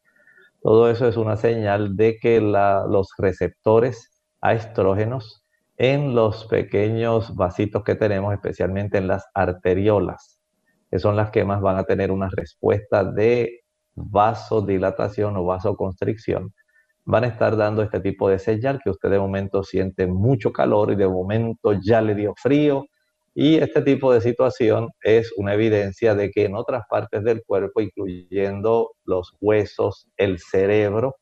[0.60, 4.10] Todo eso es una señal de que los receptores
[4.42, 5.42] a estrógenos
[5.78, 10.38] en los pequeños vasitos que tenemos, especialmente en las arteriolas,
[10.90, 13.62] que son las que más van a tener una respuesta de
[13.94, 16.52] vasodilatación o vasoconstricción,
[17.05, 20.92] van a estar dando este tipo de señal que usted de momento siente mucho calor
[20.92, 22.86] y de momento ya le dio frío.
[23.34, 27.80] Y este tipo de situación es una evidencia de que en otras partes del cuerpo,
[27.80, 31.16] incluyendo los huesos, el cerebro,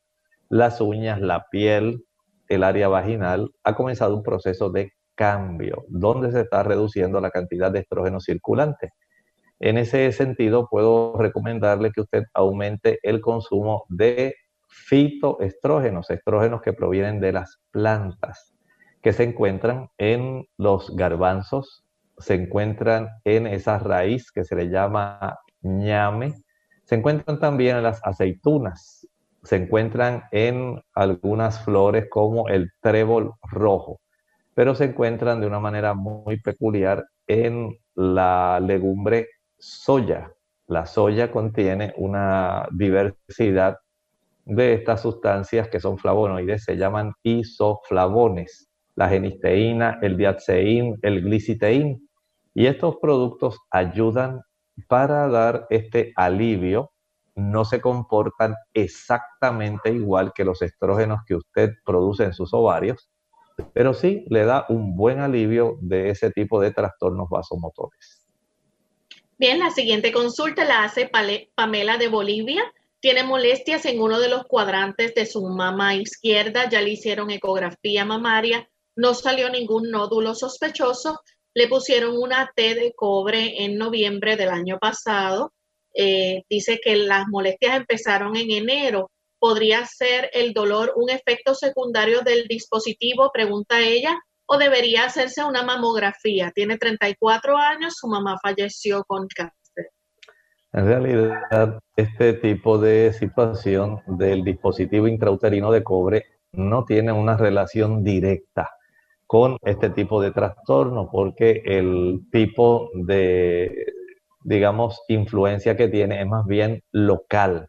[0.49, 2.03] las uñas, la piel,
[2.49, 7.71] el área vaginal, ha comenzado un proceso de cambio, donde se está reduciendo la cantidad
[7.71, 8.91] de estrógeno circulante.
[9.59, 14.35] En ese sentido, puedo recomendarle que usted aumente el consumo de
[14.71, 18.53] fitoestrógenos, estrógenos que provienen de las plantas,
[19.01, 21.83] que se encuentran en los garbanzos,
[22.17, 26.33] se encuentran en esa raíz que se le llama ñame,
[26.85, 29.07] se encuentran también en las aceitunas,
[29.43, 33.99] se encuentran en algunas flores como el trébol rojo,
[34.53, 40.31] pero se encuentran de una manera muy peculiar en la legumbre soya.
[40.67, 43.77] La soya contiene una diversidad
[44.45, 52.09] de estas sustancias que son flavonoides se llaman isoflavones, la genisteína, el diatseín, el gliciteín.
[52.53, 54.41] Y estos productos ayudan
[54.87, 56.91] para dar este alivio.
[57.35, 63.09] No se comportan exactamente igual que los estrógenos que usted produce en sus ovarios,
[63.73, 68.27] pero sí le da un buen alivio de ese tipo de trastornos vasomotores.
[69.37, 71.09] Bien, la siguiente consulta la hace
[71.55, 72.61] Pamela de Bolivia.
[73.01, 78.05] Tiene molestias en uno de los cuadrantes de su mama izquierda, ya le hicieron ecografía
[78.05, 81.19] mamaria, no salió ningún nódulo sospechoso.
[81.55, 85.51] Le pusieron una T de cobre en noviembre del año pasado.
[85.95, 89.09] Eh, dice que las molestias empezaron en enero.
[89.39, 93.31] ¿Podría ser el dolor un efecto secundario del dispositivo?
[93.33, 94.15] Pregunta ella.
[94.45, 96.51] ¿O debería hacerse una mamografía?
[96.53, 99.60] Tiene 34 años, su mamá falleció con cáncer.
[100.73, 108.03] En realidad, este tipo de situación del dispositivo intrauterino de cobre no tiene una relación
[108.03, 108.69] directa
[109.27, 113.85] con este tipo de trastorno, porque el tipo de,
[114.43, 117.67] digamos, influencia que tiene es más bien local,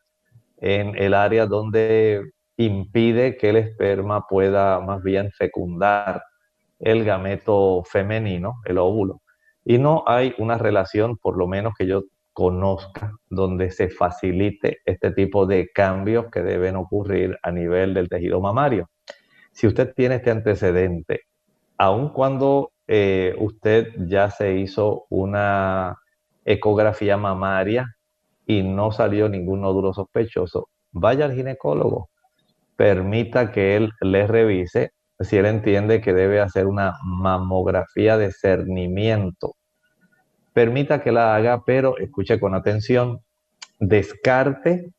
[0.58, 6.22] en el área donde impide que el esperma pueda más bien fecundar
[6.78, 9.22] el gameto femenino, el óvulo.
[9.64, 15.10] Y no hay una relación, por lo menos que yo conozca, donde se facilite este
[15.12, 18.88] tipo de cambios que deben ocurrir a nivel del tejido mamario.
[19.52, 21.22] Si usted tiene este antecedente
[21.82, 25.96] aun cuando eh, usted ya se hizo una
[26.44, 27.96] ecografía mamaria
[28.46, 32.08] y no salió ningún nódulo sospechoso, vaya al ginecólogo,
[32.76, 39.54] permita que él le revise si él entiende que debe hacer una mamografía de cernimiento.
[40.52, 43.20] Permita que la haga, pero escuche con atención,
[43.78, 44.92] descarte,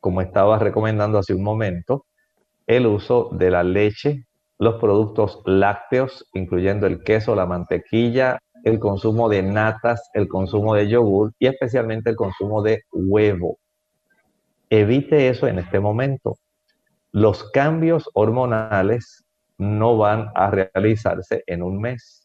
[0.00, 2.06] como estaba recomendando hace un momento,
[2.66, 4.28] el uso de la leche
[4.58, 10.88] los productos lácteos, incluyendo el queso, la mantequilla, el consumo de natas, el consumo de
[10.88, 13.58] yogur y especialmente el consumo de huevo.
[14.68, 16.36] Evite eso en este momento.
[17.12, 19.24] Los cambios hormonales
[19.56, 22.17] no van a realizarse en un mes.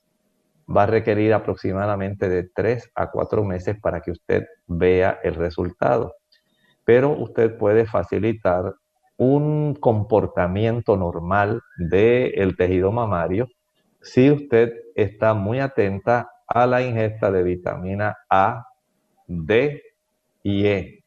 [0.66, 6.16] Va a requerir aproximadamente de tres a cuatro meses para que usted vea el resultado.
[6.86, 8.74] Pero usted puede facilitar
[9.18, 13.48] un comportamiento normal del tejido mamario
[14.02, 18.66] si usted está muy atenta a la ingesta de vitamina A,
[19.28, 19.82] D
[20.44, 21.04] y E.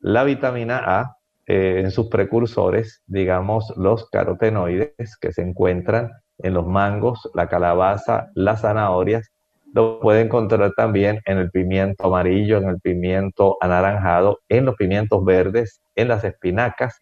[0.00, 6.10] La vitamina A eh, en sus precursores, digamos los carotenoides que se encuentran
[6.44, 9.30] en los mangos, la calabaza, las zanahorias,
[9.72, 15.24] lo puede encontrar también en el pimiento amarillo, en el pimiento anaranjado, en los pimientos
[15.24, 17.00] verdes, en las espinacas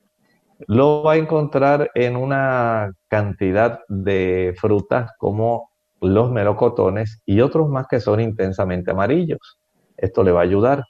[0.67, 5.71] lo va a encontrar en una cantidad de frutas como
[6.01, 9.59] los melocotones y otros más que son intensamente amarillos.
[9.97, 10.85] Esto le va a ayudar.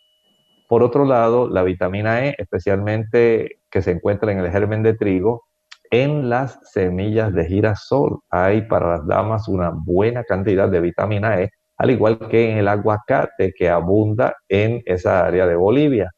[0.69, 5.45] Por otro lado, la vitamina E, especialmente que se encuentra en el germen de trigo,
[5.93, 8.21] en las semillas de girasol.
[8.31, 12.69] Hay para las damas una buena cantidad de vitamina E, al igual que en el
[12.69, 16.11] aguacate que abunda en esa área de Bolivia.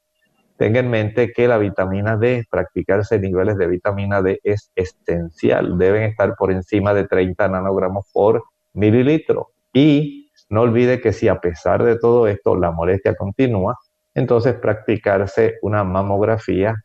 [0.57, 5.77] Tenga en mente que la vitamina D, practicarse niveles de vitamina D es esencial.
[5.77, 8.45] Deben estar por encima de 30 nanogramos por
[8.75, 9.51] mililitro.
[9.73, 13.77] Y no olvide que si a pesar de todo esto la molestia continúa,
[14.15, 16.77] entonces practicarse una mamografía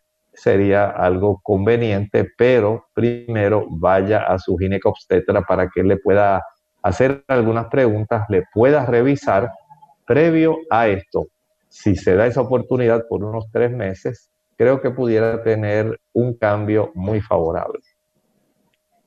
[0.42, 6.44] sería algo conveniente, pero primero vaya a su ginecobstetra para que le pueda
[6.82, 9.52] hacer algunas preguntas, le pueda revisar
[10.06, 11.28] previo a esto
[11.70, 16.92] si se da esa oportunidad por unos tres meses, creo que pudiera tener un cambio
[16.96, 17.80] muy favorable.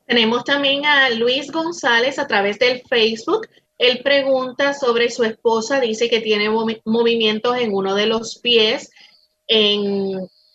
[0.06, 3.48] Tenemos también a Luis González a través del Facebook.
[3.78, 6.48] Él pregunta sobre su esposa, dice que tiene
[6.84, 8.90] movimientos en uno de los pies,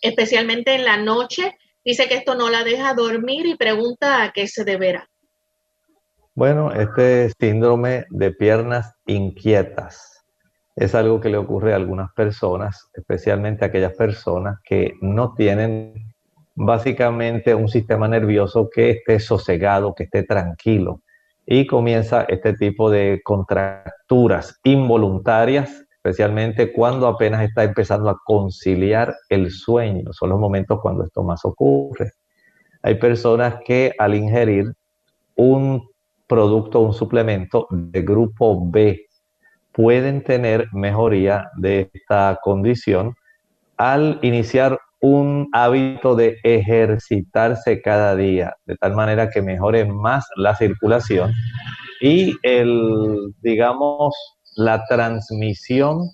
[0.00, 1.56] especialmente en la noche.
[1.84, 5.08] Dice que esto no la deja dormir y pregunta a qué se deberá.
[6.34, 10.24] Bueno, este síndrome de piernas inquietas
[10.76, 15.94] es algo que le ocurre a algunas personas, especialmente a aquellas personas que no tienen
[16.54, 21.02] básicamente un sistema nervioso que esté sosegado, que esté tranquilo.
[21.44, 29.50] Y comienza este tipo de contracturas involuntarias, especialmente cuando apenas está empezando a conciliar el
[29.50, 30.10] sueño.
[30.12, 32.12] Son los momentos cuando esto más ocurre.
[32.82, 34.72] Hay personas que al ingerir
[35.36, 35.86] un
[36.26, 39.06] producto, un suplemento de grupo B,
[39.72, 43.14] pueden tener mejoría de esta condición
[43.76, 50.56] al iniciar un hábito de ejercitarse cada día, de tal manera que mejore más la
[50.56, 51.32] circulación
[52.00, 56.10] y el, digamos, la transmisión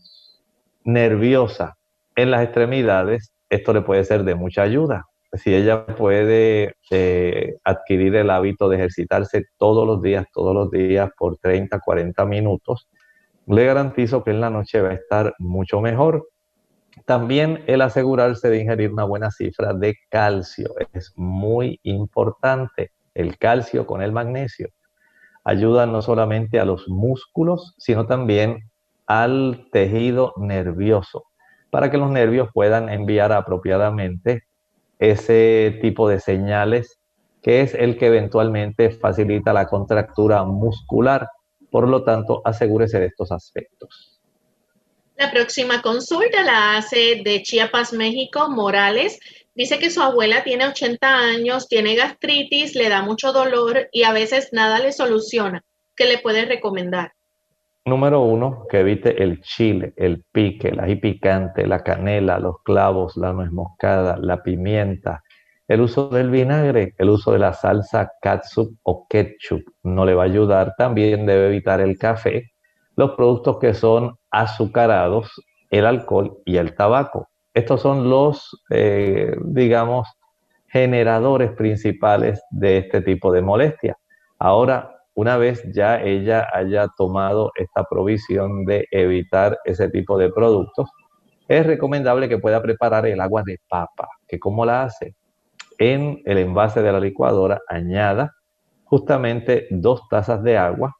[0.84, 1.78] nerviosa
[2.14, 5.06] en las extremidades, esto le puede ser de mucha ayuda.
[5.32, 11.10] Si ella puede eh, adquirir el hábito de ejercitarse todos los días, todos los días
[11.16, 12.86] por 30, 40 minutos,
[13.46, 16.28] le garantizo que en la noche va a estar mucho mejor.
[17.06, 22.92] También el asegurarse de ingerir una buena cifra de calcio es muy importante.
[23.14, 24.68] El calcio con el magnesio.
[25.44, 28.70] Ayuda no solamente a los músculos, sino también
[29.06, 31.24] al tejido nervioso,
[31.70, 34.44] para que los nervios puedan enviar apropiadamente
[34.98, 36.98] ese tipo de señales
[37.44, 41.28] que es el que eventualmente facilita la contractura muscular.
[41.70, 44.18] Por lo tanto, asegúrese de estos aspectos.
[45.16, 49.20] La próxima consulta la hace de Chiapas, México, Morales.
[49.56, 54.12] Dice que su abuela tiene 80 años, tiene gastritis, le da mucho dolor y a
[54.12, 55.62] veces nada le soluciona.
[55.94, 57.12] ¿Qué le puede recomendar?
[57.84, 63.16] Número uno, que evite el chile, el pique, el ají picante, la canela, los clavos,
[63.16, 65.22] la nuez moscada, la pimienta,
[65.68, 70.24] el uso del vinagre, el uso de la salsa katsup o ketchup no le va
[70.24, 70.74] a ayudar.
[70.76, 72.50] También debe evitar el café,
[72.96, 75.30] los productos que son azucarados,
[75.70, 77.28] el alcohol y el tabaco.
[77.54, 80.08] Estos son los, eh, digamos,
[80.66, 83.96] generadores principales de este tipo de molestia.
[84.38, 90.90] Ahora, una vez ya ella haya tomado esta provisión de evitar ese tipo de productos,
[91.46, 95.14] es recomendable que pueda preparar el agua de papa, que cómo la hace.
[95.78, 98.32] En el envase de la licuadora añada
[98.84, 100.94] justamente dos tazas de agua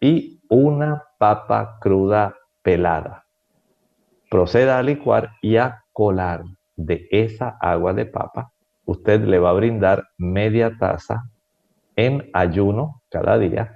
[0.00, 3.19] y una papa cruda pelada.
[4.30, 6.44] Proceda a licuar y a colar
[6.76, 8.52] de esa agua de papa.
[8.84, 11.24] Usted le va a brindar media taza
[11.96, 13.74] en ayuno cada día,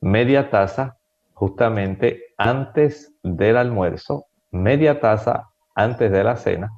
[0.00, 0.96] media taza
[1.34, 5.44] justamente antes del almuerzo, media taza
[5.76, 6.68] antes de la cena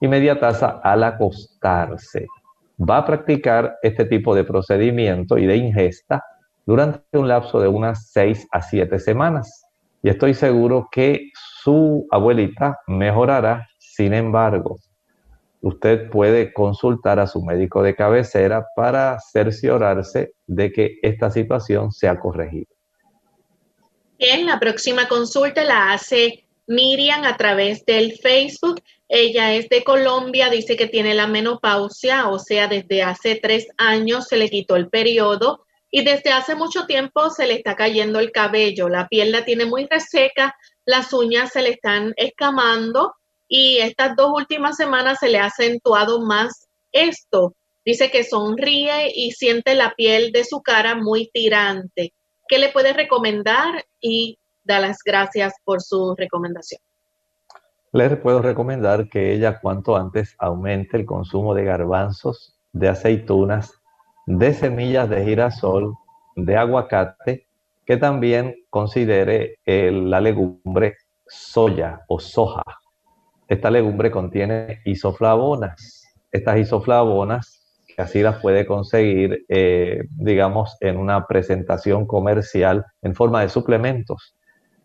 [0.00, 2.26] y media taza al acostarse.
[2.78, 6.22] Va a practicar este tipo de procedimiento y de ingesta
[6.64, 9.64] durante un lapso de unas 6 a 7 semanas.
[10.00, 11.32] Y estoy seguro que
[11.68, 13.68] su abuelita mejorará.
[13.78, 14.78] Sin embargo,
[15.60, 22.18] usted puede consultar a su médico de cabecera para cerciorarse de que esta situación sea
[22.18, 22.72] corregida.
[24.18, 28.80] Bien, la próxima consulta la hace Miriam a través del Facebook.
[29.06, 34.26] Ella es de Colombia, dice que tiene la menopausia, o sea, desde hace tres años
[34.26, 38.32] se le quitó el periodo y desde hace mucho tiempo se le está cayendo el
[38.32, 40.54] cabello, la piel la tiene muy reseca,
[40.88, 43.12] las uñas se le están escamando
[43.46, 47.52] y estas dos últimas semanas se le ha acentuado más esto.
[47.84, 52.14] Dice que sonríe y siente la piel de su cara muy tirante.
[52.48, 53.84] ¿Qué le puede recomendar?
[54.00, 56.80] Y da las gracias por su recomendación.
[57.92, 63.74] Le puedo recomendar que ella cuanto antes aumente el consumo de garbanzos, de aceitunas,
[64.24, 65.92] de semillas de girasol,
[66.34, 67.47] de aguacate,
[67.88, 72.62] que también considere la legumbre soya o soja.
[73.48, 76.04] Esta legumbre contiene isoflavonas.
[76.30, 83.40] Estas isoflavonas, que así las puede conseguir, eh, digamos, en una presentación comercial en forma
[83.40, 84.36] de suplementos,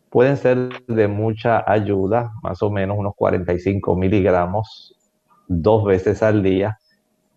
[0.09, 4.95] pueden ser de mucha ayuda, más o menos unos 45 miligramos
[5.49, 6.79] dos veces al día.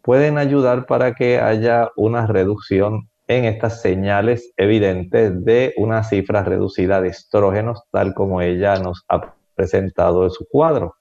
[0.01, 7.01] Pueden ayudar para que haya una reducción en estas señales evidentes de una cifra reducida
[7.01, 10.95] de estrógenos, tal como ella nos ha presentado en su cuadro.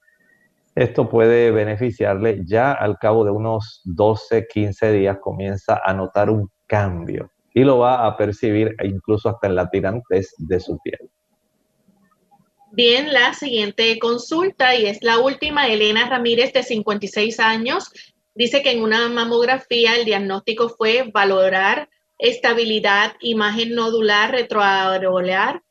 [0.74, 6.50] Esto puede beneficiarle ya al cabo de unos 12, 15 días comienza a notar un
[6.68, 11.10] cambio y lo va a percibir incluso hasta en la tirantez de su piel.
[12.72, 17.90] Bien, la siguiente consulta y es la última, Elena Ramírez de 56 años,
[18.34, 21.88] dice que en una mamografía el diagnóstico fue valorar
[22.18, 25.62] estabilidad, imagen nodular retroareolar,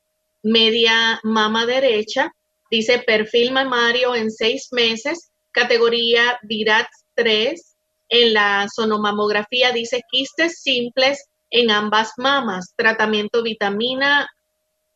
[0.42, 2.32] media mama derecha,
[2.74, 7.76] Dice perfil mamario en seis meses, categoría VIRAT 3.
[8.09, 14.28] En la sonomamografía dice quistes simples en ambas mamas, tratamiento vitamina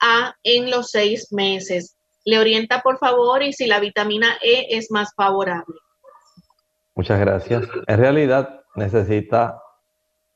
[0.00, 1.96] A en los seis meses.
[2.24, 5.76] Le orienta por favor y si la vitamina E es más favorable.
[6.96, 7.64] Muchas gracias.
[7.86, 9.62] En realidad necesita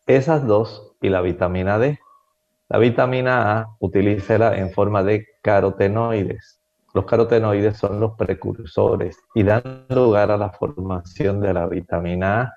[0.06, 1.98] esas dos y la vitamina D.
[2.68, 6.60] La vitamina A utilícela en forma de carotenoides.
[6.94, 12.54] Los carotenoides son los precursores y dan lugar a la formación de la vitamina A,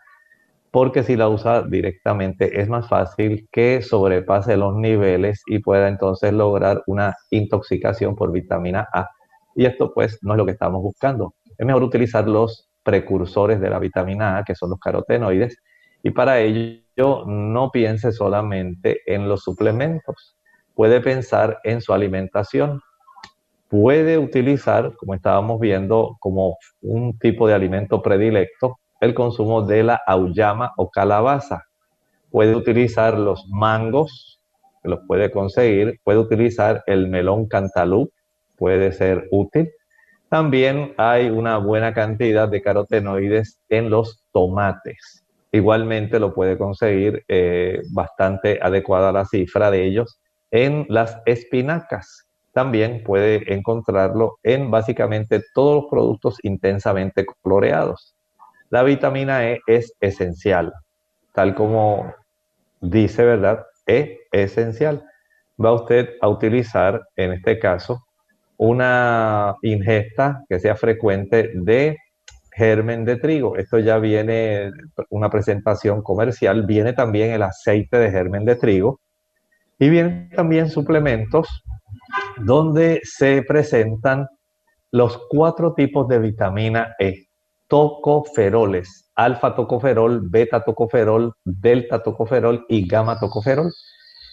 [0.72, 6.32] porque si la usa directamente es más fácil que sobrepase los niveles y pueda entonces
[6.34, 9.10] lograr una intoxicación por vitamina A.
[9.56, 11.34] Y esto pues no es lo que estamos buscando.
[11.58, 15.58] Es mejor utilizar los precursores de la vitamina A, que son los carotenoides,
[16.06, 20.38] y para ello no piense solamente en los suplementos,
[20.74, 22.80] puede pensar en su alimentación
[23.70, 30.02] puede utilizar, como estábamos viendo, como un tipo de alimento predilecto, el consumo de la
[30.08, 31.64] auyama o calabaza.
[32.32, 34.40] Puede utilizar los mangos,
[34.84, 38.12] los puede conseguir, puede utilizar el melón cantalú,
[38.56, 39.70] puede ser útil.
[40.30, 45.25] También hay una buena cantidad de carotenoides en los tomates.
[45.56, 50.20] Igualmente lo puede conseguir eh, bastante adecuada la cifra de ellos
[50.52, 52.28] en las espinacas.
[52.52, 58.18] También puede encontrarlo en básicamente todos los productos intensamente coloreados.
[58.70, 60.74] La vitamina E es esencial,
[61.32, 62.14] tal como
[62.82, 63.66] dice, ¿verdad?
[63.86, 65.06] Es esencial.
[65.58, 68.04] Va usted a utilizar, en este caso,
[68.58, 71.98] una ingesta que sea frecuente de
[72.56, 73.58] germen de trigo.
[73.58, 74.72] Esto ya viene
[75.10, 79.02] una presentación comercial, viene también el aceite de germen de trigo
[79.78, 81.64] y vienen también suplementos
[82.38, 84.28] donde se presentan
[84.92, 87.28] los cuatro tipos de vitamina E,
[87.68, 93.72] tocoferoles, alfa tocoferol, beta tocoferol, delta tocoferol y gamma tocoferol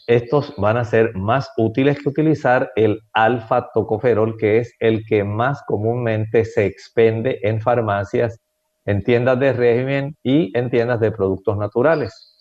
[0.06, 5.24] estos van a ser más útiles que utilizar el alfa tocoferol, que es el que
[5.24, 8.40] más comúnmente se expende en farmacias,
[8.84, 12.36] en tiendas de régimen y en tiendas de productos naturales.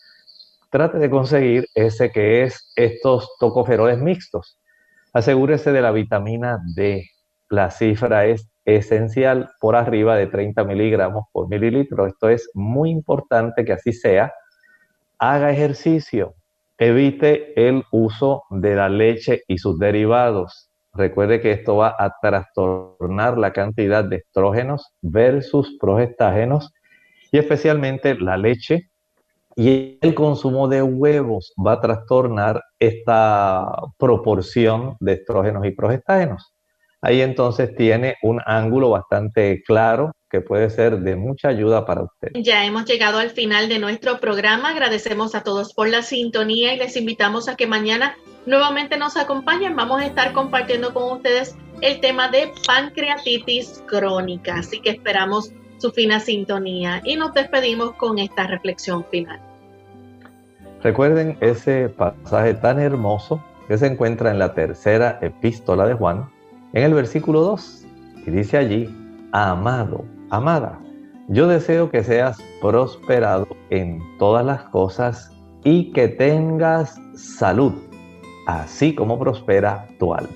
[0.72, 4.58] Trate de conseguir ese que es estos tocoferoles mixtos.
[5.14, 7.06] Asegúrese de la vitamina D.
[7.50, 12.08] La cifra es esencial por arriba de 30 miligramos por mililitro.
[12.08, 14.34] Esto es muy importante que así sea.
[15.20, 16.36] Haga ejercicio,
[16.82, 20.72] Evite el uso de la leche y sus derivados.
[20.96, 26.74] Recuerde que esto va a trastornar la cantidad de estrógenos versus progestágenos
[27.32, 28.90] y especialmente la leche
[29.56, 36.52] y el consumo de huevos va a trastornar esta proporción de estrógenos y progestágenos.
[37.00, 42.30] Ahí entonces tiene un ángulo bastante claro que puede ser de mucha ayuda para usted.
[42.36, 44.70] Ya hemos llegado al final de nuestro programa.
[44.70, 48.16] Agradecemos a todos por la sintonía y les invitamos a que mañana
[48.46, 49.76] nuevamente nos acompañen.
[49.76, 54.56] Vamos a estar compartiendo con ustedes el tema de pancreatitis crónica.
[54.56, 59.42] Así que esperamos su fina sintonía y nos despedimos con esta reflexión final.
[60.82, 66.30] Recuerden ese pasaje tan hermoso que se encuentra en la tercera epístola de Juan,
[66.74, 67.86] en el versículo 2,
[68.26, 68.90] y dice allí,
[69.32, 70.80] amado, Amada,
[71.28, 75.30] yo deseo que seas prosperado en todas las cosas
[75.66, 77.74] y que tengas salud,
[78.48, 80.30] así como prospera tu alma.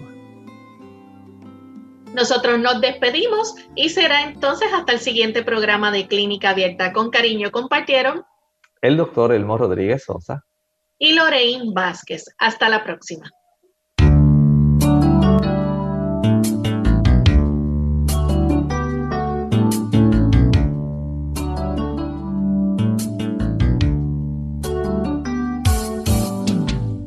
[2.14, 6.92] Nosotros nos despedimos y será entonces hasta el siguiente programa de Clínica Abierta.
[6.92, 8.26] Con cariño compartieron
[8.82, 10.44] el doctor Elmo Rodríguez Sosa
[11.00, 12.26] y Lorraine Vázquez.
[12.38, 13.32] Hasta la próxima.